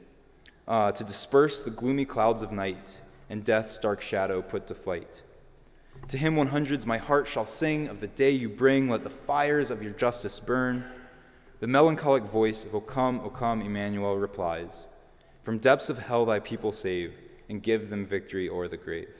uh, 0.66 0.92
to 0.92 1.04
disperse 1.04 1.62
the 1.62 1.70
gloomy 1.70 2.04
clouds 2.04 2.42
of 2.42 2.52
night 2.52 3.00
and 3.28 3.44
death's 3.44 3.78
dark 3.78 4.00
shadow 4.00 4.40
put 4.40 4.66
to 4.66 4.74
flight. 4.74 5.22
To 6.08 6.16
him, 6.16 6.36
100s, 6.36 6.86
my 6.86 6.96
heart 6.96 7.28
shall 7.28 7.44
sing 7.44 7.88
of 7.88 8.00
the 8.00 8.06
day 8.06 8.30
you 8.30 8.48
bring, 8.48 8.88
let 8.88 9.04
the 9.04 9.10
fires 9.10 9.70
of 9.70 9.82
your 9.82 9.92
justice 9.92 10.40
burn. 10.40 10.84
The 11.60 11.66
melancholic 11.66 12.24
voice 12.24 12.64
of 12.64 12.74
O 12.74 12.80
come, 12.80 13.20
O 13.20 13.28
come, 13.28 13.60
Emmanuel 13.60 14.16
replies, 14.16 14.86
From 15.42 15.58
depths 15.58 15.90
of 15.90 15.98
hell 15.98 16.24
thy 16.24 16.40
people 16.40 16.72
save, 16.72 17.14
and 17.50 17.62
give 17.62 17.90
them 17.90 18.06
victory 18.06 18.48
o'er 18.48 18.68
the 18.68 18.76
grave. 18.78 19.14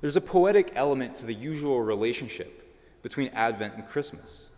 There's 0.00 0.16
a 0.16 0.20
poetic 0.20 0.72
element 0.76 1.16
to 1.16 1.26
the 1.26 1.34
usual 1.34 1.82
relationship 1.82 2.67
between 3.08 3.28
Advent 3.28 3.72
and 3.74 3.88
Christmas. 3.88 4.50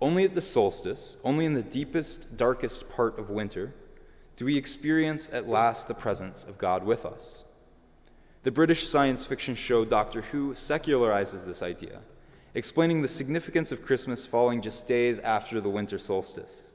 Only 0.00 0.24
at 0.24 0.34
the 0.34 0.40
solstice, 0.40 1.16
only 1.22 1.44
in 1.44 1.54
the 1.54 1.62
deepest, 1.62 2.36
darkest 2.36 2.88
part 2.88 3.20
of 3.20 3.30
winter, 3.30 3.72
do 4.36 4.46
we 4.46 4.56
experience 4.56 5.30
at 5.32 5.48
last 5.48 5.86
the 5.86 5.94
presence 5.94 6.42
of 6.42 6.58
God 6.58 6.84
with 6.84 7.06
us. 7.06 7.44
The 8.42 8.50
British 8.50 8.88
science 8.88 9.24
fiction 9.24 9.54
show 9.54 9.84
Doctor 9.84 10.22
Who 10.22 10.54
secularizes 10.54 11.46
this 11.46 11.62
idea, 11.62 12.00
explaining 12.54 13.00
the 13.00 13.06
significance 13.06 13.70
of 13.70 13.84
Christmas 13.84 14.26
falling 14.26 14.60
just 14.60 14.88
days 14.88 15.20
after 15.20 15.60
the 15.60 15.70
winter 15.70 16.00
solstice. 16.00 16.72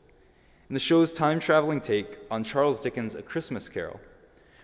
In 0.69 0.73
the 0.73 0.79
show's 0.79 1.11
time 1.11 1.41
traveling 1.41 1.81
take 1.81 2.17
on 2.31 2.45
Charles 2.45 2.79
Dickens' 2.79 3.15
A 3.15 3.21
Christmas 3.21 3.67
Carol, 3.67 3.99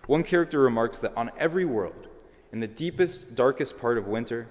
one 0.08 0.24
character 0.24 0.62
remarks 0.62 1.00
that 1.00 1.18
on 1.18 1.32
every 1.38 1.66
world, 1.66 2.08
in 2.54 2.62
the 2.62 2.68
deepest, 2.68 3.36
darkest 3.36 3.78
part 3.78 3.98
of 3.98 4.08
winter, 4.08 4.48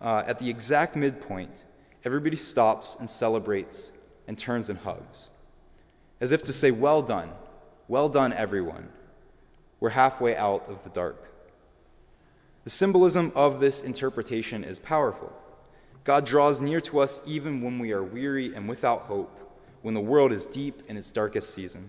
uh, 0.00 0.24
at 0.26 0.38
the 0.38 0.48
exact 0.48 0.96
midpoint, 0.96 1.64
everybody 2.04 2.36
stops 2.36 2.96
and 2.98 3.08
celebrates 3.08 3.92
and 4.26 4.38
turns 4.38 4.70
and 4.70 4.78
hugs, 4.78 5.30
as 6.20 6.32
if 6.32 6.42
to 6.44 6.52
say, 6.52 6.70
Well 6.70 7.02
done, 7.02 7.30
well 7.88 8.08
done, 8.08 8.32
everyone. 8.32 8.88
We're 9.80 9.90
halfway 9.90 10.36
out 10.36 10.68
of 10.68 10.84
the 10.84 10.90
dark. 10.90 11.30
The 12.64 12.70
symbolism 12.70 13.32
of 13.34 13.60
this 13.60 13.82
interpretation 13.82 14.62
is 14.62 14.78
powerful. 14.78 15.32
God 16.04 16.26
draws 16.26 16.60
near 16.60 16.80
to 16.82 17.00
us 17.00 17.20
even 17.26 17.62
when 17.62 17.78
we 17.78 17.92
are 17.92 18.02
weary 18.02 18.54
and 18.54 18.68
without 18.68 19.02
hope, 19.02 19.36
when 19.82 19.94
the 19.94 20.00
world 20.00 20.32
is 20.32 20.46
deep 20.46 20.82
in 20.88 20.96
its 20.96 21.10
darkest 21.10 21.54
season. 21.54 21.88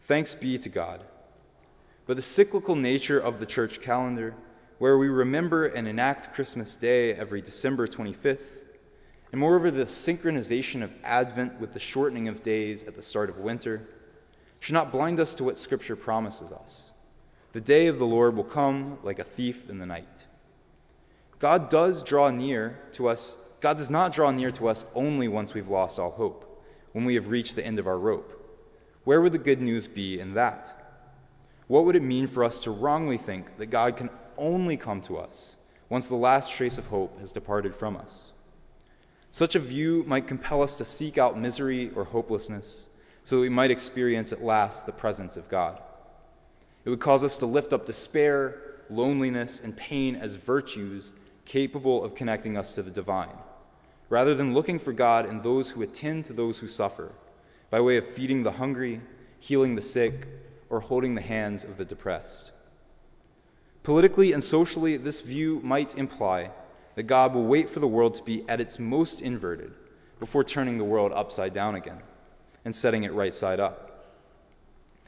Thanks 0.00 0.34
be 0.34 0.58
to 0.58 0.68
God. 0.68 1.02
But 2.06 2.16
the 2.16 2.22
cyclical 2.22 2.76
nature 2.76 3.18
of 3.18 3.40
the 3.40 3.46
church 3.46 3.80
calendar 3.80 4.34
where 4.78 4.98
we 4.98 5.08
remember 5.08 5.66
and 5.66 5.86
enact 5.86 6.34
Christmas 6.34 6.76
Day 6.76 7.14
every 7.14 7.40
December 7.40 7.86
25th, 7.86 8.58
and 9.32 9.40
moreover, 9.40 9.70
the 9.70 9.84
synchronization 9.84 10.82
of 10.82 10.92
Advent 11.02 11.58
with 11.58 11.72
the 11.72 11.80
shortening 11.80 12.28
of 12.28 12.42
days 12.42 12.84
at 12.84 12.94
the 12.94 13.02
start 13.02 13.28
of 13.28 13.38
winter, 13.38 13.88
should 14.60 14.74
not 14.74 14.92
blind 14.92 15.18
us 15.18 15.34
to 15.34 15.44
what 15.44 15.58
Scripture 15.58 15.96
promises 15.96 16.52
us. 16.52 16.92
The 17.52 17.60
day 17.60 17.86
of 17.86 17.98
the 17.98 18.06
Lord 18.06 18.36
will 18.36 18.44
come 18.44 18.98
like 19.02 19.18
a 19.18 19.24
thief 19.24 19.68
in 19.68 19.78
the 19.78 19.86
night. 19.86 20.24
God 21.38 21.68
does 21.68 22.02
draw 22.02 22.30
near 22.30 22.80
to 22.92 23.08
us. 23.08 23.36
God 23.60 23.76
does 23.76 23.90
not 23.90 24.12
draw 24.12 24.30
near 24.30 24.50
to 24.52 24.68
us 24.68 24.86
only 24.94 25.28
once 25.28 25.52
we've 25.52 25.68
lost 25.68 25.98
all 25.98 26.12
hope, 26.12 26.64
when 26.92 27.04
we 27.04 27.14
have 27.14 27.28
reached 27.28 27.56
the 27.56 27.66
end 27.66 27.78
of 27.78 27.86
our 27.86 27.98
rope. 27.98 28.40
Where 29.04 29.20
would 29.20 29.32
the 29.32 29.38
good 29.38 29.60
news 29.60 29.86
be 29.86 30.18
in 30.18 30.34
that? 30.34 30.74
What 31.66 31.84
would 31.84 31.96
it 31.96 32.02
mean 32.02 32.26
for 32.26 32.44
us 32.44 32.60
to 32.60 32.70
wrongly 32.70 33.18
think 33.18 33.58
that 33.58 33.66
God 33.66 33.96
can 33.96 34.10
only 34.38 34.76
come 34.76 35.00
to 35.02 35.16
us 35.18 35.56
once 35.88 36.06
the 36.06 36.14
last 36.14 36.52
trace 36.52 36.78
of 36.78 36.86
hope 36.86 37.18
has 37.20 37.32
departed 37.32 37.74
from 37.74 37.96
us. 37.96 38.32
Such 39.30 39.54
a 39.54 39.60
view 39.60 40.04
might 40.06 40.26
compel 40.26 40.62
us 40.62 40.74
to 40.76 40.84
seek 40.84 41.18
out 41.18 41.38
misery 41.38 41.90
or 41.96 42.04
hopelessness 42.04 42.86
so 43.24 43.36
that 43.36 43.42
we 43.42 43.48
might 43.48 43.70
experience 43.70 44.32
at 44.32 44.44
last 44.44 44.86
the 44.86 44.92
presence 44.92 45.36
of 45.36 45.48
God. 45.48 45.80
It 46.84 46.90
would 46.90 47.00
cause 47.00 47.24
us 47.24 47.36
to 47.38 47.46
lift 47.46 47.72
up 47.72 47.86
despair, 47.86 48.60
loneliness, 48.90 49.60
and 49.60 49.76
pain 49.76 50.14
as 50.16 50.34
virtues 50.34 51.12
capable 51.46 52.04
of 52.04 52.14
connecting 52.14 52.56
us 52.56 52.72
to 52.74 52.82
the 52.82 52.90
divine, 52.90 53.36
rather 54.08 54.34
than 54.34 54.54
looking 54.54 54.78
for 54.78 54.92
God 54.92 55.26
in 55.26 55.40
those 55.40 55.70
who 55.70 55.82
attend 55.82 56.26
to 56.26 56.32
those 56.32 56.58
who 56.58 56.68
suffer 56.68 57.12
by 57.70 57.80
way 57.80 57.96
of 57.96 58.06
feeding 58.06 58.42
the 58.42 58.52
hungry, 58.52 59.00
healing 59.40 59.74
the 59.74 59.82
sick, 59.82 60.28
or 60.70 60.80
holding 60.80 61.14
the 61.14 61.20
hands 61.20 61.64
of 61.64 61.76
the 61.76 61.84
depressed. 61.84 62.52
Politically 63.84 64.32
and 64.32 64.42
socially, 64.42 64.96
this 64.96 65.20
view 65.20 65.60
might 65.62 65.96
imply 65.96 66.50
that 66.94 67.02
God 67.02 67.34
will 67.34 67.44
wait 67.44 67.68
for 67.68 67.80
the 67.80 67.86
world 67.86 68.14
to 68.14 68.22
be 68.22 68.42
at 68.48 68.60
its 68.60 68.78
most 68.78 69.20
inverted 69.20 69.72
before 70.18 70.42
turning 70.42 70.78
the 70.78 70.84
world 70.84 71.12
upside 71.14 71.52
down 71.52 71.74
again 71.74 72.00
and 72.64 72.74
setting 72.74 73.04
it 73.04 73.12
right 73.12 73.34
side 73.34 73.60
up. 73.60 74.06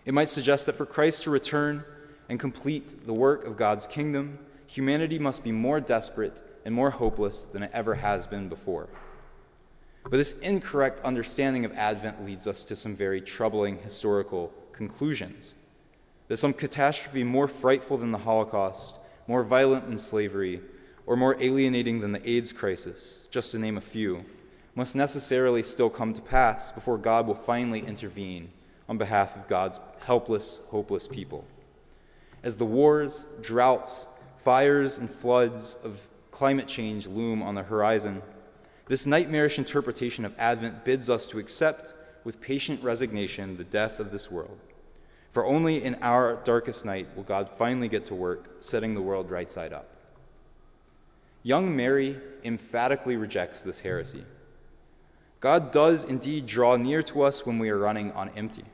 It 0.05 0.13
might 0.13 0.29
suggest 0.29 0.67
that 0.67 0.77
for 0.77 0.85
Christ 0.85 1.23
to 1.23 1.31
return 1.31 1.85
and 2.29 2.39
complete 2.39 3.07
the 3.07 3.15
work 3.15 3.47
of 3.47 3.57
God's 3.57 3.87
kingdom, 3.87 4.39
humanity 4.67 5.19
must 5.19 5.43
be 5.43 5.53
more 5.53 5.81
desperate 5.81 6.43
and 6.67 6.75
more 6.75 6.91
hopeless 6.91 7.47
than 7.47 7.63
it 7.63 7.71
ever 7.73 7.95
has 7.95 8.27
been 8.27 8.51
before. 8.51 8.89
But 10.03 10.19
this 10.19 10.39
incorrect 10.41 11.01
understanding 11.01 11.65
of 11.65 11.73
Advent 11.73 12.27
leads 12.27 12.47
us 12.47 12.63
to 12.65 12.77
some 12.77 12.95
very 12.95 13.23
troubling 13.23 13.79
historical 13.79 14.53
conclusions. 14.73 15.55
That 16.29 16.37
some 16.37 16.53
catastrophe 16.53 17.23
more 17.23 17.49
frightful 17.49 17.97
than 17.97 18.13
the 18.13 18.19
Holocaust, 18.19 18.97
more 19.27 19.45
violent 19.45 19.89
than 19.89 19.99
slavery, 19.99 20.61
or 21.07 21.17
more 21.17 21.37
alienating 21.41 22.01
than 22.01 22.13
the 22.13 22.29
AIDS 22.29 22.53
crisis, 22.53 23.25
just 23.31 23.53
to 23.53 23.59
name 23.59 23.77
a 23.77 23.81
few, 23.81 24.25
must 24.75 24.97
necessarily 24.97 25.63
still 25.63 25.89
come 25.89 26.13
to 26.13 26.21
pass 26.21 26.73
before 26.73 26.99
God 26.99 27.27
will 27.27 27.35
finally 27.35 27.81
intervene 27.81 28.51
on 28.89 28.99
behalf 28.99 29.37
of 29.37 29.49
God's 29.49 29.81
helpless, 30.01 30.61
hopeless 30.69 31.09
people. 31.09 31.45
As 32.43 32.57
the 32.57 32.65
wars, 32.65 33.27
droughts, 33.41 34.07
fires, 34.37 34.99
and 34.99 35.11
floods 35.11 35.77
of 35.83 35.99
climate 36.31 36.69
change 36.69 37.07
loom 37.07 37.43
on 37.43 37.55
the 37.55 37.63
horizon, 37.63 38.23
this 38.89 39.07
nightmarish 39.07 39.59
interpretation 39.59 40.25
of 40.25 40.35
Advent 40.39 40.85
bids 40.85 41.09
us 41.09 41.27
to 41.29 41.39
accept 41.39 41.95
with 42.25 42.41
patient 42.41 42.83
resignation 42.83 43.57
the 43.57 43.65
death 43.65 43.99
of 43.99 44.13
this 44.13 44.31
world. 44.31 44.59
For 45.37 45.45
only 45.45 45.85
in 45.85 45.99
our 46.01 46.37
darkest 46.45 46.87
night 46.87 47.09
will 47.15 47.23
God 47.23 47.51
finally 47.51 47.89
get 47.89 48.07
to 48.07 48.15
work 48.15 48.57
setting 48.61 48.95
the 48.95 49.03
world 49.03 49.31
right 49.31 49.51
side 49.51 49.75
up. 49.75 49.87
Young 51.43 51.77
Mary 51.77 52.19
emphatically 52.43 53.19
rejects 53.19 53.63
this 53.63 53.79
heresy. 53.79 54.25
God 55.41 55.73
does 55.73 56.05
indeed 56.05 56.47
draw 56.47 56.77
near 56.77 57.03
to 57.03 57.21
us 57.21 57.45
when 57.45 57.59
we 57.59 57.69
are 57.69 57.77
running 57.77 58.13
on 58.13 58.31
empty. 58.31 58.65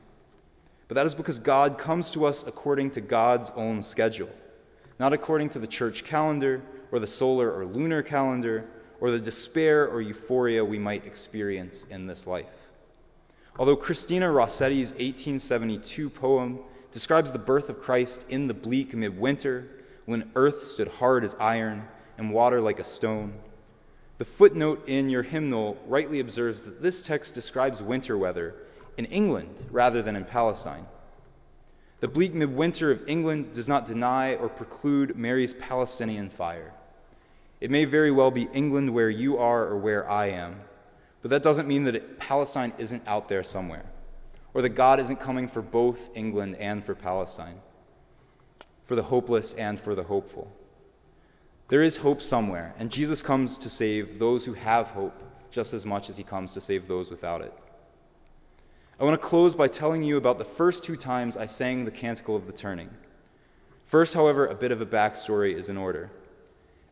But 0.87 0.95
that 0.95 1.05
is 1.05 1.13
because 1.13 1.37
God 1.37 1.77
comes 1.77 2.09
to 2.11 2.23
us 2.23 2.47
according 2.47 2.91
to 2.91 3.01
God's 3.01 3.51
own 3.57 3.81
schedule, 3.81 4.31
not 4.99 5.11
according 5.11 5.49
to 5.49 5.59
the 5.59 5.67
church 5.67 6.05
calendar 6.05 6.61
or 6.93 6.99
the 6.99 7.07
solar 7.07 7.53
or 7.53 7.65
lunar 7.65 8.01
calendar 8.01 8.69
or 9.01 9.11
the 9.11 9.19
despair 9.19 9.89
or 9.89 9.99
euphoria 10.01 10.63
we 10.63 10.79
might 10.79 11.05
experience 11.05 11.85
in 11.89 12.07
this 12.07 12.25
life. 12.25 12.62
Although 13.57 13.75
Christina 13.75 14.27
Rossetti's 14.27 14.91
1872 14.93 16.09
poem 16.09 16.59
describes 16.91 17.31
the 17.31 17.39
birth 17.39 17.69
of 17.69 17.79
Christ 17.79 18.25
in 18.29 18.47
the 18.47 18.53
bleak 18.53 18.95
midwinter, 18.95 19.67
when 20.05 20.31
earth 20.35 20.63
stood 20.63 20.87
hard 20.87 21.23
as 21.23 21.35
iron 21.39 21.87
and 22.17 22.31
water 22.31 22.59
like 22.59 22.79
a 22.79 22.83
stone, 22.83 23.33
the 24.17 24.25
footnote 24.25 24.83
in 24.87 25.09
your 25.09 25.23
hymnal 25.23 25.77
rightly 25.87 26.19
observes 26.19 26.63
that 26.63 26.81
this 26.81 27.05
text 27.05 27.33
describes 27.33 27.81
winter 27.81 28.17
weather 28.17 28.55
in 28.97 29.05
England 29.05 29.65
rather 29.71 30.01
than 30.01 30.15
in 30.15 30.25
Palestine. 30.25 30.85
The 31.99 32.07
bleak 32.07 32.33
midwinter 32.33 32.91
of 32.91 33.07
England 33.07 33.53
does 33.53 33.67
not 33.67 33.85
deny 33.85 34.35
or 34.35 34.49
preclude 34.49 35.15
Mary's 35.15 35.53
Palestinian 35.53 36.29
fire. 36.29 36.73
It 37.61 37.71
may 37.71 37.85
very 37.85 38.11
well 38.11 38.31
be 38.31 38.49
England 38.53 38.93
where 38.93 39.09
you 39.09 39.37
are 39.37 39.65
or 39.65 39.77
where 39.77 40.09
I 40.09 40.27
am, 40.27 40.59
but 41.23 41.29
that 41.29 41.41
doesn't 41.41 41.69
mean 41.69 41.85
that 41.85 42.19
Palestine 42.19 42.73
isn't 42.77 43.01
out 43.07 43.29
there 43.29 43.43
somewhere, 43.43 43.85
or 44.53 44.61
that 44.61 44.69
God 44.69 44.99
isn't 44.99 45.21
coming 45.21 45.47
for 45.47 45.61
both 45.61 46.09
England 46.15 46.57
and 46.59 46.83
for 46.83 46.93
Palestine, 46.93 47.61
for 48.83 48.95
the 48.95 49.03
hopeless 49.03 49.53
and 49.53 49.79
for 49.79 49.95
the 49.95 50.03
hopeful. 50.03 50.51
There 51.69 51.81
is 51.81 51.95
hope 51.95 52.21
somewhere, 52.21 52.75
and 52.77 52.91
Jesus 52.91 53.21
comes 53.21 53.57
to 53.59 53.69
save 53.69 54.19
those 54.19 54.43
who 54.43 54.53
have 54.53 54.89
hope 54.89 55.17
just 55.49 55.73
as 55.73 55.85
much 55.85 56.09
as 56.09 56.17
he 56.17 56.23
comes 56.23 56.51
to 56.53 56.59
save 56.59 56.89
those 56.89 57.09
without 57.09 57.41
it. 57.41 57.53
I 58.99 59.05
want 59.05 59.19
to 59.19 59.27
close 59.27 59.55
by 59.55 59.69
telling 59.69 60.03
you 60.03 60.17
about 60.17 60.39
the 60.39 60.45
first 60.45 60.83
two 60.83 60.97
times 60.97 61.37
I 61.37 61.45
sang 61.45 61.85
the 61.85 61.91
Canticle 61.91 62.35
of 62.35 62.47
the 62.47 62.53
Turning. 62.53 62.89
First, 63.85 64.13
however, 64.13 64.45
a 64.45 64.55
bit 64.55 64.73
of 64.73 64.81
a 64.81 64.85
backstory 64.85 65.55
is 65.55 65.69
in 65.69 65.77
order. 65.77 66.11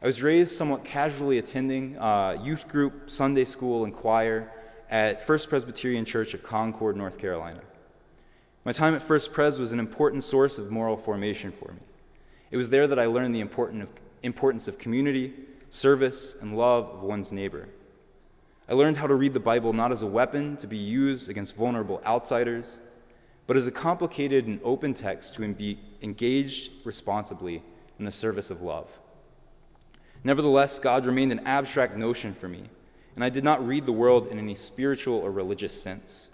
I 0.03 0.07
was 0.07 0.23
raised 0.23 0.55
somewhat 0.55 0.83
casually 0.83 1.37
attending 1.37 1.95
uh, 1.99 2.35
youth 2.43 2.67
group, 2.67 3.11
Sunday 3.11 3.45
school, 3.45 3.85
and 3.85 3.93
choir 3.93 4.51
at 4.89 5.27
First 5.27 5.47
Presbyterian 5.47 6.05
Church 6.05 6.33
of 6.33 6.41
Concord, 6.41 6.97
North 6.97 7.19
Carolina. 7.19 7.61
My 8.65 8.71
time 8.71 8.95
at 8.95 9.03
First 9.03 9.31
Pres 9.31 9.59
was 9.59 9.73
an 9.73 9.79
important 9.79 10.23
source 10.23 10.57
of 10.57 10.71
moral 10.71 10.97
formation 10.97 11.51
for 11.51 11.73
me. 11.73 11.81
It 12.49 12.57
was 12.57 12.67
there 12.71 12.87
that 12.87 12.97
I 12.97 13.05
learned 13.05 13.35
the 13.35 13.41
importance 14.23 14.67
of 14.67 14.79
community, 14.79 15.33
service, 15.69 16.35
and 16.41 16.57
love 16.57 16.89
of 16.89 17.03
one's 17.03 17.31
neighbor. 17.31 17.69
I 18.67 18.73
learned 18.73 18.97
how 18.97 19.05
to 19.05 19.13
read 19.13 19.35
the 19.35 19.39
Bible 19.39 19.71
not 19.71 19.91
as 19.91 20.01
a 20.01 20.07
weapon 20.07 20.57
to 20.57 20.67
be 20.67 20.77
used 20.77 21.29
against 21.29 21.55
vulnerable 21.55 22.01
outsiders, 22.07 22.79
but 23.45 23.55
as 23.55 23.67
a 23.67 23.71
complicated 23.71 24.47
and 24.47 24.59
open 24.63 24.95
text 24.95 25.35
to 25.35 25.47
be 25.53 25.77
engaged 26.01 26.71
responsibly 26.85 27.61
in 27.99 28.05
the 28.05 28.11
service 28.11 28.49
of 28.49 28.63
love. 28.63 28.89
Nevertheless, 30.23 30.79
God 30.79 31.05
remained 31.05 31.31
an 31.31 31.41
abstract 31.45 31.97
notion 31.97 32.33
for 32.33 32.47
me, 32.47 32.63
and 33.15 33.23
I 33.23 33.29
did 33.29 33.43
not 33.43 33.65
read 33.65 33.85
the 33.85 33.91
world 33.91 34.27
in 34.27 34.37
any 34.37 34.55
spiritual 34.55 35.15
or 35.15 35.31
religious 35.31 35.79
sense. 35.79 36.29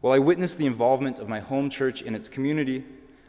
While 0.00 0.12
I 0.12 0.18
witnessed 0.18 0.58
the 0.58 0.66
involvement 0.66 1.18
of 1.18 1.28
my 1.28 1.40
home 1.40 1.70
church 1.70 2.02
in 2.02 2.14
its 2.14 2.28
community, 2.28 2.84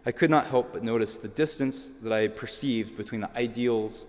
I 0.06 0.12
could 0.12 0.32
not 0.32 0.47
help 0.47 0.74
but 0.74 0.84
notice 0.84 1.17
the 1.17 1.28
distance 1.28 1.93
that 2.02 2.13
I 2.13 2.28
perceived 2.28 2.97
between 2.97 3.21
the 3.21 3.38
ideals 3.38 4.08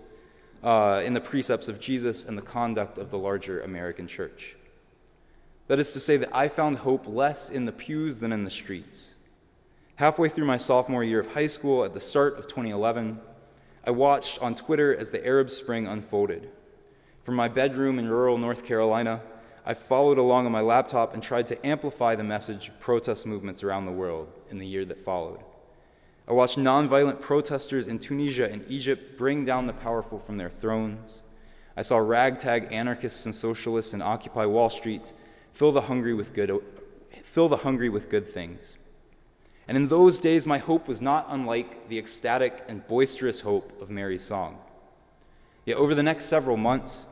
uh, 0.63 1.07
the 1.09 1.21
precepts 1.21 1.67
of 1.67 1.79
Jesus 1.79 2.25
and 2.25 2.37
the 2.37 2.41
conduct 2.41 2.97
of 2.97 3.11
the 3.11 3.17
larger 3.17 3.61
American 3.61 4.07
church. 4.07 4.55
That 5.67 5.79
is 5.79 5.91
to 5.93 5.99
say, 5.99 6.17
that 6.17 6.35
I 6.35 6.47
found 6.47 6.77
hope 6.77 7.05
less 7.07 7.49
in 7.49 7.65
the 7.65 7.71
pews 7.71 8.17
than 8.17 8.31
in 8.31 8.43
the 8.43 8.51
streets. 8.51 9.15
Halfway 9.95 10.29
through 10.29 10.45
my 10.45 10.57
sophomore 10.57 11.03
year 11.03 11.19
of 11.19 11.33
high 11.33 11.47
school, 11.47 11.83
at 11.83 11.93
the 11.93 11.99
start 11.99 12.37
of 12.37 12.47
2011, 12.47 13.19
I 13.85 13.91
watched 13.91 14.41
on 14.41 14.55
Twitter 14.55 14.95
as 14.95 15.11
the 15.11 15.25
Arab 15.25 15.49
Spring 15.49 15.87
unfolded. 15.87 16.49
From 17.23 17.35
my 17.35 17.49
bedroom 17.49 17.99
in 17.99 18.07
rural 18.07 18.37
North 18.37 18.65
Carolina, 18.65 19.21
I 19.65 19.73
followed 19.73 20.17
along 20.17 20.45
on 20.45 20.53
my 20.53 20.61
laptop 20.61 21.13
and 21.13 21.21
tried 21.21 21.47
to 21.47 21.65
amplify 21.65 22.15
the 22.15 22.23
message 22.23 22.69
of 22.69 22.79
protest 22.79 23.25
movements 23.25 23.61
around 23.61 23.85
the 23.85 23.91
world 23.91 24.29
in 24.49 24.57
the 24.57 24.67
year 24.67 24.85
that 24.85 25.03
followed. 25.03 25.39
I 26.29 26.31
watched 26.31 26.57
nonviolent 26.57 27.19
protesters 27.19 27.87
in 27.87 27.99
Tunisia 27.99 28.49
and 28.49 28.63
Egypt 28.69 29.17
bring 29.17 29.43
down 29.43 29.67
the 29.67 29.73
powerful 29.73 30.17
from 30.17 30.37
their 30.37 30.49
thrones. 30.49 31.21
I 31.75 31.81
saw 31.81 31.97
ragtag 31.97 32.71
anarchists 32.71 33.25
and 33.25 33.35
socialists 33.35 33.93
in 33.93 34.01
Occupy 34.01 34.45
Wall 34.45 34.69
Street 34.69 35.11
fill 35.51 35.73
the 35.73 35.81
hungry 35.81 36.13
with 36.13 36.33
good, 36.33 36.57
fill 37.25 37.49
the 37.49 37.57
hungry 37.57 37.89
with 37.89 38.09
good 38.09 38.29
things. 38.29 38.77
And 39.67 39.77
in 39.77 39.87
those 39.87 40.19
days, 40.19 40.45
my 40.45 40.57
hope 40.57 40.87
was 40.87 41.01
not 41.01 41.27
unlike 41.29 41.87
the 41.89 41.97
ecstatic 41.97 42.63
and 42.67 42.85
boisterous 42.87 43.41
hope 43.41 43.81
of 43.81 43.89
Mary's 43.89 44.23
song. 44.23 44.57
Yet 45.65 45.77
over 45.77 45.95
the 45.95 46.03
next 46.03 46.25
several 46.25 46.57
months, 46.57 47.07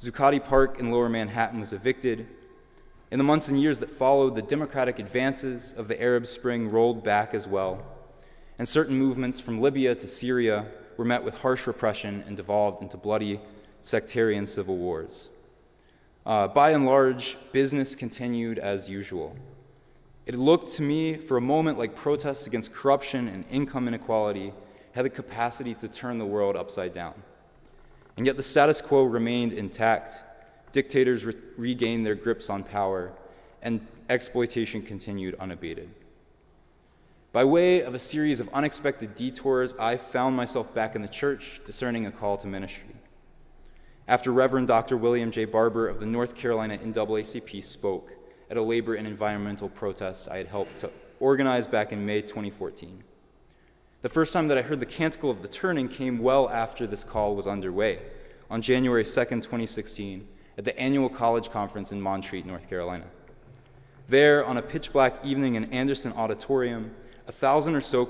Zuccotti 0.00 0.42
Park 0.42 0.78
in 0.78 0.90
lower 0.90 1.08
Manhattan 1.08 1.58
was 1.58 1.72
evicted. 1.72 2.28
In 3.10 3.18
the 3.18 3.24
months 3.24 3.48
and 3.48 3.60
years 3.60 3.80
that 3.80 3.90
followed, 3.90 4.34
the 4.34 4.42
democratic 4.42 4.98
advances 4.98 5.72
of 5.72 5.88
the 5.88 6.00
Arab 6.00 6.26
Spring 6.26 6.70
rolled 6.70 7.02
back 7.02 7.34
as 7.34 7.46
well 7.48 7.84
and 8.58 8.68
certain 8.68 8.96
movements 8.96 9.40
from 9.40 9.60
Libya 9.60 9.94
to 9.94 10.08
Syria 10.08 10.66
were 10.96 11.04
met 11.04 11.22
with 11.22 11.38
harsh 11.38 11.66
repression 11.66 12.24
and 12.26 12.36
devolved 12.36 12.82
into 12.82 12.96
bloody 12.96 13.40
sectarian 13.82 14.46
civil 14.46 14.76
wars. 14.76 15.28
Uh, 16.24 16.48
by 16.48 16.70
and 16.70 16.86
large, 16.86 17.36
business 17.52 17.94
continued 17.94 18.58
as 18.58 18.88
usual. 18.88 19.36
It 20.26 20.34
looked 20.34 20.74
to 20.74 20.82
me 20.82 21.14
for 21.14 21.36
a 21.36 21.40
moment 21.40 21.78
like 21.78 21.94
protests 21.94 22.48
against 22.48 22.72
corruption 22.72 23.28
and 23.28 23.44
income 23.48 23.86
inequality 23.86 24.52
had 24.90 25.04
the 25.04 25.10
capacity 25.10 25.74
to 25.74 25.88
turn 25.88 26.18
the 26.18 26.26
world 26.26 26.56
upside 26.56 26.92
down. 26.92 27.14
And 28.16 28.26
yet 28.26 28.36
the 28.36 28.42
status 28.42 28.80
quo 28.80 29.04
remained 29.04 29.52
intact. 29.52 30.20
Dictators 30.72 31.24
re- 31.24 31.34
regained 31.56 32.04
their 32.04 32.16
grips 32.16 32.50
on 32.50 32.64
power, 32.64 33.12
and 33.62 33.86
exploitation 34.08 34.82
continued 34.82 35.36
unabated. 35.38 35.88
By 37.32 37.44
way 37.44 37.82
of 37.82 37.94
a 37.94 37.98
series 37.98 38.40
of 38.40 38.48
unexpected 38.52 39.14
detours, 39.14 39.74
I 39.78 39.96
found 39.96 40.34
myself 40.34 40.74
back 40.74 40.96
in 40.96 41.02
the 41.02 41.08
church 41.08 41.60
discerning 41.64 42.06
a 42.06 42.10
call 42.10 42.36
to 42.38 42.46
ministry. 42.46 42.96
After 44.08 44.32
Reverend 44.32 44.68
Dr. 44.68 44.96
William 44.96 45.30
J. 45.30 45.44
Barber 45.44 45.86
of 45.86 46.00
the 46.00 46.06
North 46.06 46.34
Carolina 46.34 46.78
NAACP 46.78 47.62
spoke 47.62 48.12
at 48.50 48.56
a 48.56 48.62
labor 48.62 48.94
and 48.94 49.06
environmental 49.06 49.68
protest 49.68 50.28
I 50.28 50.38
had 50.38 50.46
helped 50.46 50.78
to 50.78 50.90
organize 51.20 51.66
back 51.66 51.92
in 51.92 52.04
May 52.04 52.22
2014. 52.22 53.02
The 54.02 54.08
first 54.08 54.32
time 54.32 54.48
that 54.48 54.58
I 54.58 54.62
heard 54.62 54.80
the 54.80 54.86
Canticle 54.86 55.30
of 55.30 55.42
the 55.42 55.48
Turning 55.48 55.88
came 55.88 56.18
well 56.18 56.48
after 56.48 56.86
this 56.86 57.02
call 57.02 57.34
was 57.34 57.46
underway, 57.46 58.00
on 58.50 58.62
January 58.62 59.02
2nd, 59.02 59.42
2016, 59.42 60.28
at 60.58 60.64
the 60.64 60.78
annual 60.78 61.08
college 61.08 61.50
conference 61.50 61.92
in 61.92 62.00
Montreat, 62.00 62.46
North 62.46 62.68
Carolina. 62.68 63.04
There, 64.08 64.44
on 64.44 64.56
a 64.56 64.62
pitch 64.62 64.92
black 64.92 65.24
evening 65.24 65.56
in 65.56 65.64
Anderson 65.72 66.12
Auditorium, 66.12 66.92
a 67.26 67.32
thousand 67.32 67.74
or 67.74 67.80
so 67.80 68.08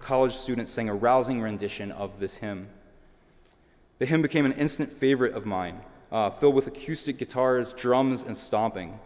college 0.00 0.34
students 0.34 0.72
sang 0.72 0.88
a 0.88 0.94
rousing 0.94 1.40
rendition 1.40 1.92
of 1.92 2.18
this 2.18 2.36
hymn. 2.36 2.68
The 3.98 4.06
hymn 4.06 4.22
became 4.22 4.44
an 4.44 4.52
instant 4.52 4.90
favorite 4.90 5.34
of 5.34 5.46
mine, 5.46 5.80
uh, 6.10 6.30
filled 6.30 6.54
with 6.54 6.66
acoustic 6.66 7.18
guitars, 7.18 7.72
drums, 7.72 8.22
and 8.24 8.36
stomping. 8.36 8.98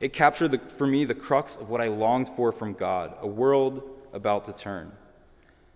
It 0.00 0.12
captured 0.12 0.52
the, 0.52 0.58
for 0.58 0.86
me 0.86 1.04
the 1.04 1.14
crux 1.14 1.56
of 1.56 1.70
what 1.70 1.80
I 1.80 1.88
longed 1.88 2.28
for 2.28 2.52
from 2.52 2.72
God 2.72 3.14
a 3.20 3.26
world 3.26 3.82
about 4.12 4.44
to 4.44 4.52
turn. 4.52 4.92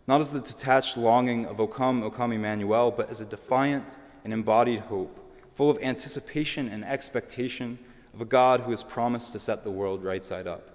Not 0.07 0.21
as 0.21 0.33
the 0.33 0.41
detached 0.41 0.97
longing 0.97 1.47
of 1.47 1.61
O 1.61 1.67
come, 1.67 2.03
O 2.03 2.11
come 2.11 2.33
Emmanuel, 2.33 2.91
but 2.91 3.11
as 3.11 3.21
a 3.21 3.25
defiant 3.25 3.99
and 4.25 4.33
embodied 4.33 4.81
hope, 4.81 5.19
full 5.53 5.71
of 5.71 5.79
anticipation 5.83 6.69
and 6.69 6.85
expectation 6.85 7.79
of 8.15 8.21
a 8.21 8.25
God 8.25 8.61
who 8.61 8.71
has 8.71 8.83
promised 8.83 9.33
to 9.33 9.39
set 9.39 9.65
the 9.65 9.71
world 9.71 10.05
right 10.05 10.25
side 10.25 10.47
up. 10.47 10.69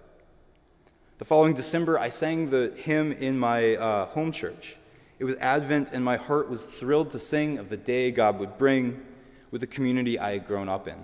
The 1.17 1.25
following 1.25 1.53
December, 1.53 1.97
I 1.97 2.09
sang 2.09 2.49
the 2.49 2.73
hymn 2.75 3.11
in 3.13 3.39
my 3.39 3.75
uh, 3.75 4.05
home 4.07 4.31
church. 4.31 4.77
It 5.19 5.25
was 5.25 5.35
Advent, 5.37 5.91
and 5.91 6.05
my 6.05 6.17
heart 6.17 6.49
was 6.49 6.63
thrilled 6.63 7.11
to 7.11 7.19
sing 7.19 7.57
of 7.57 7.69
the 7.69 7.77
day 7.77 8.11
God 8.11 8.39
would 8.39 8.57
bring 8.57 9.03
with 9.51 9.61
the 9.61 9.67
community 9.67 10.19
I 10.19 10.33
had 10.33 10.45
grown 10.45 10.69
up 10.69 10.87
in. 10.87 10.97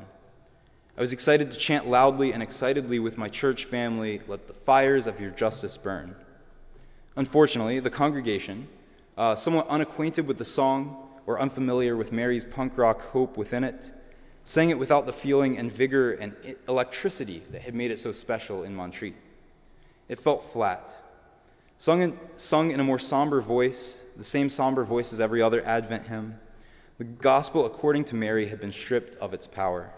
I 0.95 1.01
was 1.01 1.12
excited 1.12 1.51
to 1.51 1.58
chant 1.58 1.88
loudly 1.88 2.34
and 2.34 2.43
excitedly 2.43 2.99
with 2.99 3.17
my 3.17 3.27
church 3.27 3.65
family, 3.65 4.21
Let 4.27 4.47
the 4.47 4.53
fires 4.53 5.08
of 5.08 5.19
your 5.19 5.32
justice 5.32 5.75
burn. 5.75 6.15
Unfortunately, 7.15 7.79
the 7.79 7.89
congregation, 7.89 8.67
uh, 9.17 9.34
somewhat 9.36 9.67
unacquainted 9.69 10.27
with 10.27 10.38
the 10.38 10.45
song 10.45 11.10
or 11.25 11.39
unfamiliar 11.39 11.97
with 11.97 12.12
Mary's 12.12 12.43
punk 12.43 12.77
rock 12.77 13.01
hope 13.10 13.38
within 13.38 13.63
it, 13.63 13.91
sang 14.43 14.69
it 14.69 14.77
without 14.77 15.08
the 15.08 15.13
feeling 15.13 15.58
and 15.58 15.71
vigor 15.71 16.12
and 16.13 16.36
electricity 16.67 17.41
that 17.49 17.63
had 17.63 17.73
made 17.73 17.89
it 17.89 17.97
so 17.97 18.12
special 18.12 18.62
in 18.62 18.75
Montreat. 18.75 19.15
It 20.10 20.19
felt 20.19 20.43
flat. 20.51 20.95
Sung 21.79 22.03
in, 22.03 22.19
sung 22.38 22.69
in 22.69 22.79
a 22.79 22.84
more 22.84 22.99
somber 22.99 23.41
voice, 23.41 24.03
the 24.15 24.23
same 24.23 24.47
somber 24.47 24.84
voice 24.84 25.12
as 25.12 25.19
every 25.19 25.41
other 25.41 25.65
Advent 25.65 26.06
hymn, 26.06 26.39
the 26.99 27.03
gospel 27.03 27.65
according 27.65 28.06
to 28.06 28.15
Mary 28.15 28.47
had 28.47 28.62
been 28.62 28.71
stripped 28.71 29.15
of 29.15 29.34
its 29.34 29.47
power. 29.47 29.91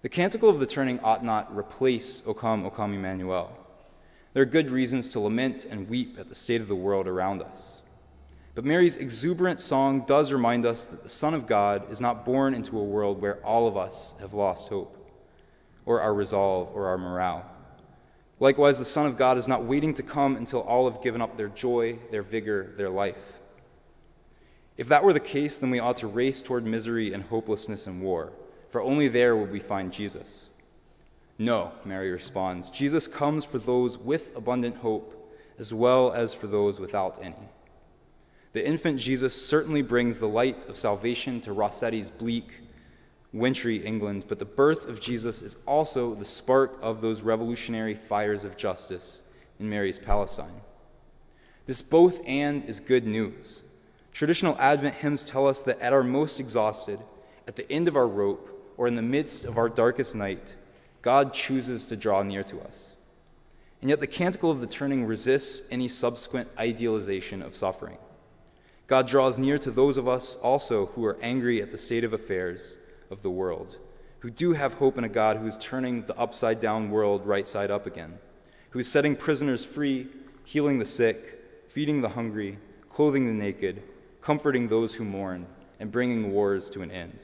The 0.00 0.08
canticle 0.08 0.48
of 0.48 0.60
the 0.60 0.66
turning 0.66 1.00
ought 1.00 1.24
not 1.24 1.54
replace 1.56 2.22
O 2.24 2.32
come, 2.32 2.64
O 2.64 2.70
come, 2.70 2.94
Emmanuel. 2.94 3.52
There 4.32 4.42
are 4.44 4.46
good 4.46 4.70
reasons 4.70 5.08
to 5.08 5.20
lament 5.20 5.64
and 5.64 5.88
weep 5.88 6.18
at 6.20 6.28
the 6.28 6.36
state 6.36 6.60
of 6.60 6.68
the 6.68 6.76
world 6.76 7.08
around 7.08 7.42
us. 7.42 7.82
But 8.54 8.64
Mary's 8.64 8.96
exuberant 8.96 9.60
song 9.60 10.04
does 10.06 10.32
remind 10.32 10.66
us 10.66 10.86
that 10.86 11.02
the 11.02 11.10
Son 11.10 11.34
of 11.34 11.46
God 11.46 11.90
is 11.90 12.00
not 12.00 12.24
born 12.24 12.54
into 12.54 12.78
a 12.78 12.84
world 12.84 13.20
where 13.20 13.44
all 13.44 13.66
of 13.66 13.76
us 13.76 14.14
have 14.20 14.34
lost 14.34 14.68
hope, 14.68 14.96
or 15.84 16.00
our 16.00 16.14
resolve, 16.14 16.70
or 16.74 16.86
our 16.86 16.98
morale. 16.98 17.44
Likewise, 18.38 18.78
the 18.78 18.84
Son 18.84 19.06
of 19.06 19.16
God 19.16 19.36
is 19.36 19.48
not 19.48 19.64
waiting 19.64 19.94
to 19.94 20.02
come 20.04 20.36
until 20.36 20.60
all 20.60 20.88
have 20.88 21.02
given 21.02 21.20
up 21.20 21.36
their 21.36 21.48
joy, 21.48 21.98
their 22.12 22.22
vigor, 22.22 22.72
their 22.76 22.90
life. 22.90 23.40
If 24.76 24.88
that 24.88 25.02
were 25.02 25.12
the 25.12 25.18
case, 25.18 25.56
then 25.56 25.70
we 25.70 25.80
ought 25.80 25.96
to 25.98 26.06
race 26.06 26.40
toward 26.40 26.64
misery 26.64 27.12
and 27.12 27.24
hopelessness 27.24 27.88
and 27.88 28.00
war, 28.00 28.32
for 28.70 28.80
only 28.82 29.08
there 29.08 29.36
will 29.36 29.46
we 29.46 29.60
find 29.60 29.92
Jesus. 29.92 30.48
No, 31.38 31.72
Mary 31.84 32.10
responds, 32.10 32.68
Jesus 32.70 33.06
comes 33.06 33.44
for 33.44 33.58
those 33.58 33.96
with 33.96 34.36
abundant 34.36 34.76
hope 34.76 35.14
as 35.58 35.74
well 35.74 36.12
as 36.12 36.34
for 36.34 36.46
those 36.46 36.80
without 36.80 37.22
any. 37.22 37.34
The 38.52 38.66
infant 38.66 38.98
Jesus 38.98 39.34
certainly 39.34 39.82
brings 39.82 40.18
the 40.18 40.28
light 40.28 40.68
of 40.68 40.76
salvation 40.76 41.40
to 41.42 41.52
Rossetti's 41.52 42.10
bleak, 42.10 42.60
wintry 43.32 43.76
England, 43.84 44.24
but 44.26 44.38
the 44.38 44.44
birth 44.44 44.88
of 44.88 45.00
Jesus 45.00 45.42
is 45.42 45.58
also 45.66 46.14
the 46.14 46.24
spark 46.24 46.78
of 46.80 47.00
those 47.00 47.20
revolutionary 47.20 47.94
fires 47.94 48.44
of 48.44 48.56
justice 48.56 49.22
in 49.60 49.68
Mary's 49.68 49.98
Palestine. 49.98 50.60
This 51.66 51.82
both 51.82 52.20
and 52.26 52.64
is 52.64 52.80
good 52.80 53.06
news. 53.06 53.62
Traditional 54.12 54.56
Advent 54.58 54.94
hymns 54.94 55.24
tell 55.24 55.46
us 55.46 55.60
that 55.62 55.78
at 55.80 55.92
our 55.92 56.02
most 56.02 56.40
exhausted, 56.40 56.98
at 57.46 57.56
the 57.56 57.70
end 57.70 57.86
of 57.86 57.96
our 57.96 58.08
rope, 58.08 58.57
or 58.78 58.86
in 58.86 58.94
the 58.94 59.02
midst 59.02 59.44
of 59.44 59.58
our 59.58 59.68
darkest 59.68 60.14
night, 60.14 60.56
God 61.02 61.34
chooses 61.34 61.84
to 61.86 61.96
draw 61.96 62.22
near 62.22 62.42
to 62.44 62.60
us. 62.60 62.96
And 63.80 63.90
yet, 63.90 64.00
the 64.00 64.06
canticle 64.06 64.50
of 64.50 64.60
the 64.60 64.66
turning 64.66 65.04
resists 65.04 65.62
any 65.70 65.88
subsequent 65.88 66.48
idealization 66.58 67.42
of 67.42 67.54
suffering. 67.54 67.98
God 68.86 69.06
draws 69.06 69.36
near 69.36 69.58
to 69.58 69.70
those 69.70 69.96
of 69.96 70.08
us 70.08 70.36
also 70.36 70.86
who 70.86 71.04
are 71.04 71.18
angry 71.20 71.60
at 71.60 71.70
the 71.70 71.78
state 71.78 72.04
of 72.04 72.12
affairs 72.12 72.76
of 73.10 73.22
the 73.22 73.30
world, 73.30 73.76
who 74.20 74.30
do 74.30 74.52
have 74.52 74.74
hope 74.74 74.96
in 74.96 75.04
a 75.04 75.08
God 75.08 75.36
who 75.36 75.46
is 75.46 75.58
turning 75.58 76.02
the 76.02 76.16
upside 76.16 76.58
down 76.58 76.90
world 76.90 77.26
right 77.26 77.46
side 77.46 77.70
up 77.70 77.86
again, 77.86 78.18
who 78.70 78.78
is 78.78 78.90
setting 78.90 79.14
prisoners 79.14 79.64
free, 79.64 80.08
healing 80.44 80.78
the 80.78 80.84
sick, 80.84 81.38
feeding 81.68 82.00
the 82.00 82.08
hungry, 82.08 82.58
clothing 82.88 83.26
the 83.26 83.32
naked, 83.32 83.82
comforting 84.20 84.66
those 84.66 84.94
who 84.94 85.04
mourn, 85.04 85.46
and 85.78 85.92
bringing 85.92 86.32
wars 86.32 86.68
to 86.70 86.82
an 86.82 86.90
end. 86.90 87.18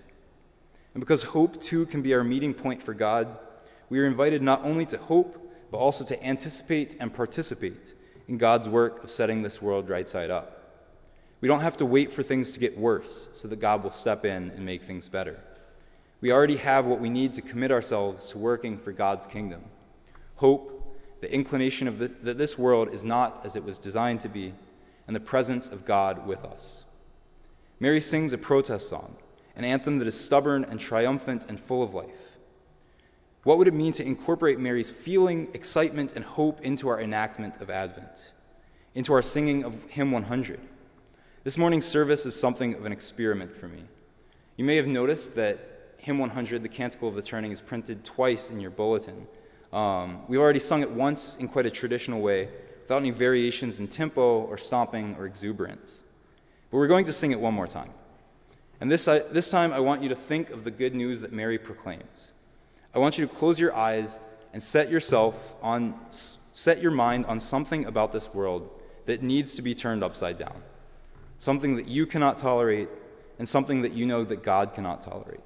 And 0.94 1.00
because 1.00 1.22
hope 1.22 1.61
too 1.61 1.87
can 1.87 2.02
be 2.02 2.14
our 2.14 2.24
meeting 2.24 2.54
point 2.54 2.83
for 2.83 2.94
God, 2.94 3.37
we 3.90 3.98
are 4.00 4.07
invited 4.07 4.42
not 4.42 4.64
only 4.64 4.87
to 4.87 4.98
hope, 4.98 5.40
but 5.70 5.78
also 5.78 6.04
to 6.04 6.24
anticipate 6.24 6.96
and 7.00 7.12
participate 7.12 7.94
in 8.28 8.38
God's 8.38 8.68
work 8.68 9.04
of 9.04 9.11
setting 9.11 9.42
this 9.42 9.61
world 9.61 9.88
right 9.88 10.09
side 10.09 10.30
up. 10.30 10.62
We 11.40 11.48
don't 11.48 11.61
have 11.61 11.76
to 11.78 11.87
wait 11.87 12.12
for 12.12 12.22
things 12.22 12.52
to 12.52 12.61
get 12.61 12.78
worse 12.78 13.28
so 13.33 13.48
that 13.48 13.61
God 13.61 13.83
will 13.83 13.90
step 13.90 14.24
in 14.24 14.50
and 14.50 14.64
make 14.64 14.83
things 14.83 15.09
better. 15.09 15.38
We 16.20 16.33
already 16.33 16.57
have 16.57 16.87
what 16.87 17.00
we 17.00 17.11
need 17.11 17.35
to 17.35 17.42
commit 17.42 17.70
ourselves 17.70 18.30
to 18.30 18.38
working 18.38 18.78
for 18.78 18.92
God's 18.92 19.26
kingdom. 19.26 19.62
Hope, 20.37 20.96
the 21.20 21.33
inclination 21.33 21.87
of 21.87 21.98
the, 21.98 22.09
that 22.22 22.38
this 22.38 22.57
world 22.59 22.94
is 22.94 23.04
not 23.04 23.44
as 23.44 23.57
it 23.57 23.64
was 23.64 23.78
designed 23.78 24.22
to 24.22 24.28
be, 24.28 24.54
and 25.07 25.14
the 25.14 25.20
presence 25.20 25.68
of 25.68 25.85
God 25.85 26.26
with 26.26 26.44
us. 26.44 26.85
Mary 27.78 28.00
sings 28.00 28.33
a 28.33 28.38
protest 28.38 28.88
song, 28.88 29.14
an 29.57 29.64
anthem 29.64 29.99
that 29.99 30.09
is 30.09 30.19
stubborn 30.19 30.64
and 30.64 30.81
triumphant 30.81 31.47
and 31.49 31.61
full 31.61 31.83
of 31.83 31.95
life. 31.95 32.38
What 33.45 33.59
would 33.59 33.69
it 33.69 33.75
mean 33.75 33.93
to 33.95 34.05
incorporate 34.05 34.59
Mary's 34.59 34.90
feeling, 34.90 35.49
excitement, 35.53 36.14
and 36.14 36.25
hope 36.25 36.62
into 36.62 36.88
our 36.88 37.01
enactment 37.01 37.61
of 37.61 37.69
Advent, 37.69 38.33
into 38.95 39.12
our 39.12 39.23
singing 39.23 39.64
of 39.64 39.83
Hymn 39.90 40.11
100? 40.11 40.61
This 41.45 41.59
morning's 41.59 41.85
service 41.85 42.25
is 42.25 42.35
something 42.35 42.75
of 42.75 42.87
an 42.87 42.93
experiment 42.93 43.55
for 43.55 43.69
me. 43.69 43.85
You 44.57 44.64
may 44.64 44.77
have 44.77 44.87
noticed 44.87 45.35
that 45.35 45.59
Hymn 45.99 46.19
100, 46.19 46.62
the 46.62 46.69
Canticle 46.69 47.09
of 47.09 47.14
the 47.14 47.23
Turning, 47.23 47.53
is 47.53 47.61
printed 47.61 48.03
twice 48.03 48.51
in 48.51 48.61
your 48.61 48.71
bulletin. 48.71 49.27
Um, 49.73 50.23
we've 50.27 50.40
already 50.40 50.61
sung 50.61 50.81
it 50.81 50.90
once 50.90 51.37
in 51.37 51.49
quite 51.49 51.67
a 51.67 51.71
traditional 51.71 52.23
way, 52.23 52.49
without 52.81 52.99
any 52.99 53.11
variations 53.11 53.79
in 53.79 53.88
tempo 53.88 54.40
or 54.40 54.57
stomping 54.57 55.17
or 55.19 55.27
exuberance. 55.27 56.05
But 56.71 56.79
we're 56.79 56.87
going 56.87 57.05
to 57.07 57.12
sing 57.12 57.33
it 57.33 57.40
one 57.40 57.53
more 57.53 57.67
time. 57.67 57.90
And 58.85 58.92
this, 58.92 59.09
I, 59.09 59.20
this 59.20 59.51
time, 59.51 59.73
I 59.73 59.81
want 59.81 60.03
you 60.03 60.11
to 60.11 60.14
think 60.14 60.51
of 60.51 60.62
the 60.62 60.70
good 60.70 60.94
news 60.94 61.23
that 61.23 61.33
Mary 61.33 61.57
proclaims. 61.57 62.35
I 62.94 62.99
want 62.99 63.16
you 63.16 63.27
to 63.27 63.35
close 63.35 63.59
your 63.59 63.75
eyes 63.75 64.20
and 64.53 64.62
set 64.62 64.90
yourself 64.90 65.55
on, 65.62 65.99
set 66.11 66.83
your 66.83 66.90
mind 66.90 67.25
on 67.25 67.40
something 67.40 67.87
about 67.87 68.12
this 68.12 68.35
world 68.35 68.68
that 69.07 69.23
needs 69.23 69.55
to 69.55 69.62
be 69.62 69.75
turned 69.75 70.05
upside 70.05 70.37
down 70.37 70.62
something 71.38 71.77
that 71.77 71.88
you 71.88 72.05
cannot 72.05 72.37
tolerate, 72.37 72.90
and 73.38 73.49
something 73.49 73.81
that 73.81 73.94
you 73.94 74.05
know 74.05 74.23
that 74.23 74.42
God 74.42 74.75
cannot 74.75 75.01
tolerate, 75.01 75.40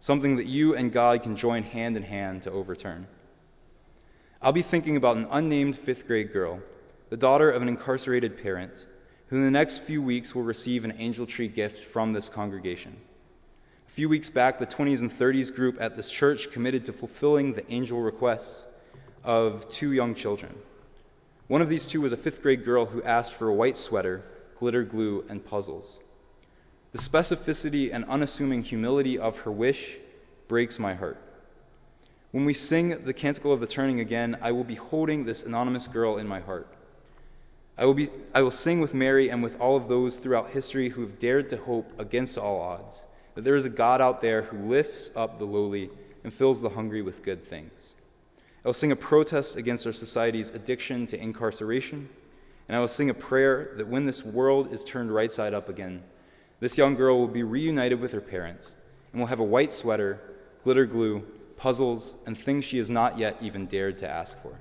something 0.00 0.34
that 0.34 0.46
you 0.46 0.74
and 0.74 0.90
God 0.90 1.22
can 1.22 1.36
join 1.36 1.62
hand 1.62 1.96
in 1.96 2.02
hand 2.02 2.42
to 2.42 2.50
overturn. 2.50 3.06
I'll 4.42 4.50
be 4.50 4.62
thinking 4.62 4.96
about 4.96 5.16
an 5.16 5.28
unnamed 5.30 5.76
fifth 5.76 6.08
grade 6.08 6.32
girl, 6.32 6.58
the 7.10 7.16
daughter 7.16 7.52
of 7.52 7.62
an 7.62 7.68
incarcerated 7.68 8.42
parent, 8.42 8.88
who 9.28 9.36
in 9.36 9.44
the 9.44 9.50
next 9.50 9.78
few 9.78 10.02
weeks 10.02 10.34
will 10.34 10.42
receive 10.42 10.84
an 10.84 10.94
angel 10.98 11.26
tree 11.26 11.48
gift 11.48 11.82
from 11.84 12.12
this 12.12 12.28
congregation. 12.28 12.96
A 13.88 13.90
few 13.90 14.08
weeks 14.08 14.28
back, 14.28 14.58
the 14.58 14.66
20s 14.66 15.00
and 15.00 15.10
30s 15.10 15.54
group 15.54 15.76
at 15.80 15.96
this 15.96 16.10
church 16.10 16.50
committed 16.50 16.84
to 16.86 16.92
fulfilling 16.92 17.52
the 17.52 17.70
angel 17.72 18.00
requests 18.00 18.66
of 19.22 19.68
two 19.70 19.92
young 19.92 20.14
children. 20.14 20.54
One 21.48 21.62
of 21.62 21.68
these 21.68 21.86
two 21.86 22.00
was 22.00 22.12
a 22.12 22.16
fifth 22.16 22.42
grade 22.42 22.64
girl 22.64 22.86
who 22.86 23.02
asked 23.02 23.34
for 23.34 23.48
a 23.48 23.54
white 23.54 23.76
sweater 23.76 24.24
glitter 24.64 24.82
glue, 24.82 25.24
and 25.28 25.44
puzzles. 25.44 26.00
The 26.92 26.98
specificity 26.98 27.92
and 27.92 28.04
unassuming 28.06 28.62
humility 28.62 29.18
of 29.18 29.40
her 29.40 29.52
wish 29.52 29.98
breaks 30.48 30.78
my 30.78 30.94
heart. 30.94 31.20
When 32.30 32.44
we 32.44 32.54
sing 32.54 33.04
the 33.04 33.12
Canticle 33.12 33.52
of 33.52 33.60
the 33.60 33.66
Turning 33.66 34.00
again, 34.00 34.36
I 34.40 34.52
will 34.52 34.64
be 34.64 34.74
holding 34.74 35.24
this 35.24 35.44
anonymous 35.44 35.86
girl 35.88 36.18
in 36.18 36.26
my 36.26 36.40
heart. 36.40 36.68
I 37.76 37.84
will, 37.84 37.94
be, 37.94 38.08
I 38.34 38.42
will 38.42 38.50
sing 38.50 38.80
with 38.80 38.94
Mary 38.94 39.30
and 39.30 39.42
with 39.42 39.60
all 39.60 39.76
of 39.76 39.88
those 39.88 40.16
throughout 40.16 40.50
history 40.50 40.88
who 40.88 41.00
have 41.02 41.18
dared 41.18 41.50
to 41.50 41.56
hope 41.56 41.92
against 41.98 42.38
all 42.38 42.60
odds 42.60 43.04
that 43.34 43.42
there 43.42 43.56
is 43.56 43.64
a 43.64 43.70
God 43.70 44.00
out 44.00 44.20
there 44.20 44.42
who 44.42 44.68
lifts 44.68 45.10
up 45.16 45.38
the 45.38 45.44
lowly 45.44 45.90
and 46.22 46.32
fills 46.32 46.60
the 46.60 46.68
hungry 46.68 47.02
with 47.02 47.24
good 47.24 47.44
things. 47.44 47.94
I 48.64 48.68
will 48.68 48.74
sing 48.74 48.92
a 48.92 48.96
protest 48.96 49.56
against 49.56 49.86
our 49.86 49.92
society's 49.92 50.50
addiction 50.50 51.06
to 51.06 51.20
incarceration 51.20 52.08
and 52.68 52.76
I 52.76 52.80
will 52.80 52.88
sing 52.88 53.10
a 53.10 53.14
prayer 53.14 53.72
that 53.76 53.88
when 53.88 54.06
this 54.06 54.24
world 54.24 54.72
is 54.72 54.84
turned 54.84 55.10
right 55.10 55.32
side 55.32 55.52
up 55.52 55.68
again, 55.68 56.02
this 56.60 56.78
young 56.78 56.94
girl 56.94 57.18
will 57.18 57.28
be 57.28 57.42
reunited 57.42 58.00
with 58.00 58.12
her 58.12 58.20
parents 58.20 58.74
and 59.12 59.20
will 59.20 59.26
have 59.26 59.40
a 59.40 59.44
white 59.44 59.72
sweater, 59.72 60.20
glitter 60.62 60.86
glue, 60.86 61.22
puzzles, 61.56 62.14
and 62.26 62.36
things 62.38 62.64
she 62.64 62.78
has 62.78 62.88
not 62.88 63.18
yet 63.18 63.36
even 63.40 63.66
dared 63.66 63.98
to 63.98 64.08
ask 64.08 64.40
for. 64.40 64.58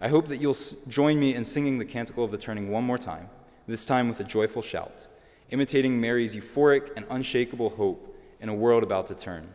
I 0.00 0.08
hope 0.08 0.28
that 0.28 0.40
you'll 0.40 0.56
join 0.88 1.18
me 1.18 1.34
in 1.34 1.44
singing 1.44 1.78
the 1.78 1.84
Canticle 1.84 2.24
of 2.24 2.30
the 2.30 2.38
Turning 2.38 2.70
one 2.70 2.84
more 2.84 2.98
time, 2.98 3.28
this 3.66 3.84
time 3.84 4.08
with 4.08 4.20
a 4.20 4.24
joyful 4.24 4.62
shout, 4.62 5.08
imitating 5.50 6.00
Mary's 6.00 6.34
euphoric 6.34 6.90
and 6.96 7.06
unshakable 7.10 7.70
hope 7.70 8.16
in 8.40 8.48
a 8.48 8.54
world 8.54 8.82
about 8.82 9.06
to 9.06 9.14
turn. 9.14 9.48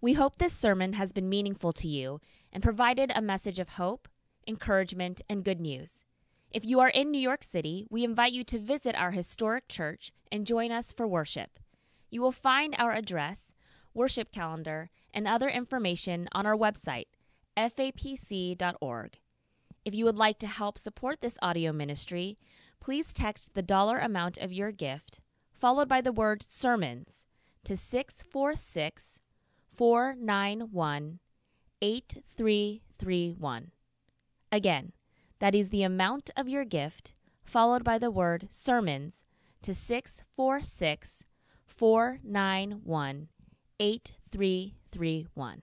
We 0.00 0.12
hope 0.12 0.36
this 0.36 0.52
sermon 0.52 0.92
has 0.92 1.12
been 1.12 1.28
meaningful 1.28 1.72
to 1.72 1.88
you 1.88 2.20
and 2.52 2.62
provided 2.62 3.10
a 3.14 3.22
message 3.22 3.58
of 3.58 3.70
hope 3.70 4.08
encouragement, 4.46 5.22
and 5.28 5.44
good 5.44 5.60
news. 5.60 6.04
If 6.50 6.64
you 6.64 6.80
are 6.80 6.88
in 6.88 7.10
New 7.10 7.20
York 7.20 7.42
City, 7.42 7.86
we 7.90 8.04
invite 8.04 8.32
you 8.32 8.44
to 8.44 8.58
visit 8.58 8.94
our 8.94 9.10
historic 9.10 9.68
church 9.68 10.12
and 10.30 10.46
join 10.46 10.70
us 10.70 10.92
for 10.92 11.06
worship. 11.06 11.58
You 12.10 12.22
will 12.22 12.32
find 12.32 12.74
our 12.78 12.92
address, 12.92 13.52
worship 13.92 14.32
calendar, 14.32 14.90
and 15.12 15.26
other 15.26 15.48
information 15.48 16.28
on 16.32 16.46
our 16.46 16.56
website, 16.56 17.06
fapc.org. 17.56 19.18
If 19.84 19.94
you 19.94 20.04
would 20.04 20.16
like 20.16 20.38
to 20.40 20.46
help 20.46 20.78
support 20.78 21.20
this 21.20 21.38
audio 21.40 21.72
ministry, 21.72 22.38
please 22.80 23.12
text 23.12 23.54
the 23.54 23.62
dollar 23.62 23.98
amount 23.98 24.38
of 24.38 24.52
your 24.52 24.72
gift, 24.72 25.20
followed 25.52 25.88
by 25.88 26.00
the 26.00 26.12
word 26.12 26.42
sermons, 26.42 27.26
to 27.64 27.76
646 27.76 29.20
491 29.72 31.18
8331. 31.82 33.70
Again, 34.50 34.92
that 35.38 35.54
is 35.54 35.68
the 35.68 35.82
amount 35.82 36.30
of 36.36 36.48
your 36.48 36.64
gift, 36.64 37.12
followed 37.44 37.84
by 37.84 37.98
the 37.98 38.10
word 38.10 38.46
sermons, 38.50 39.24
to 39.62 39.74
646 39.74 41.24
491 41.66 43.28
8331. 43.78 45.62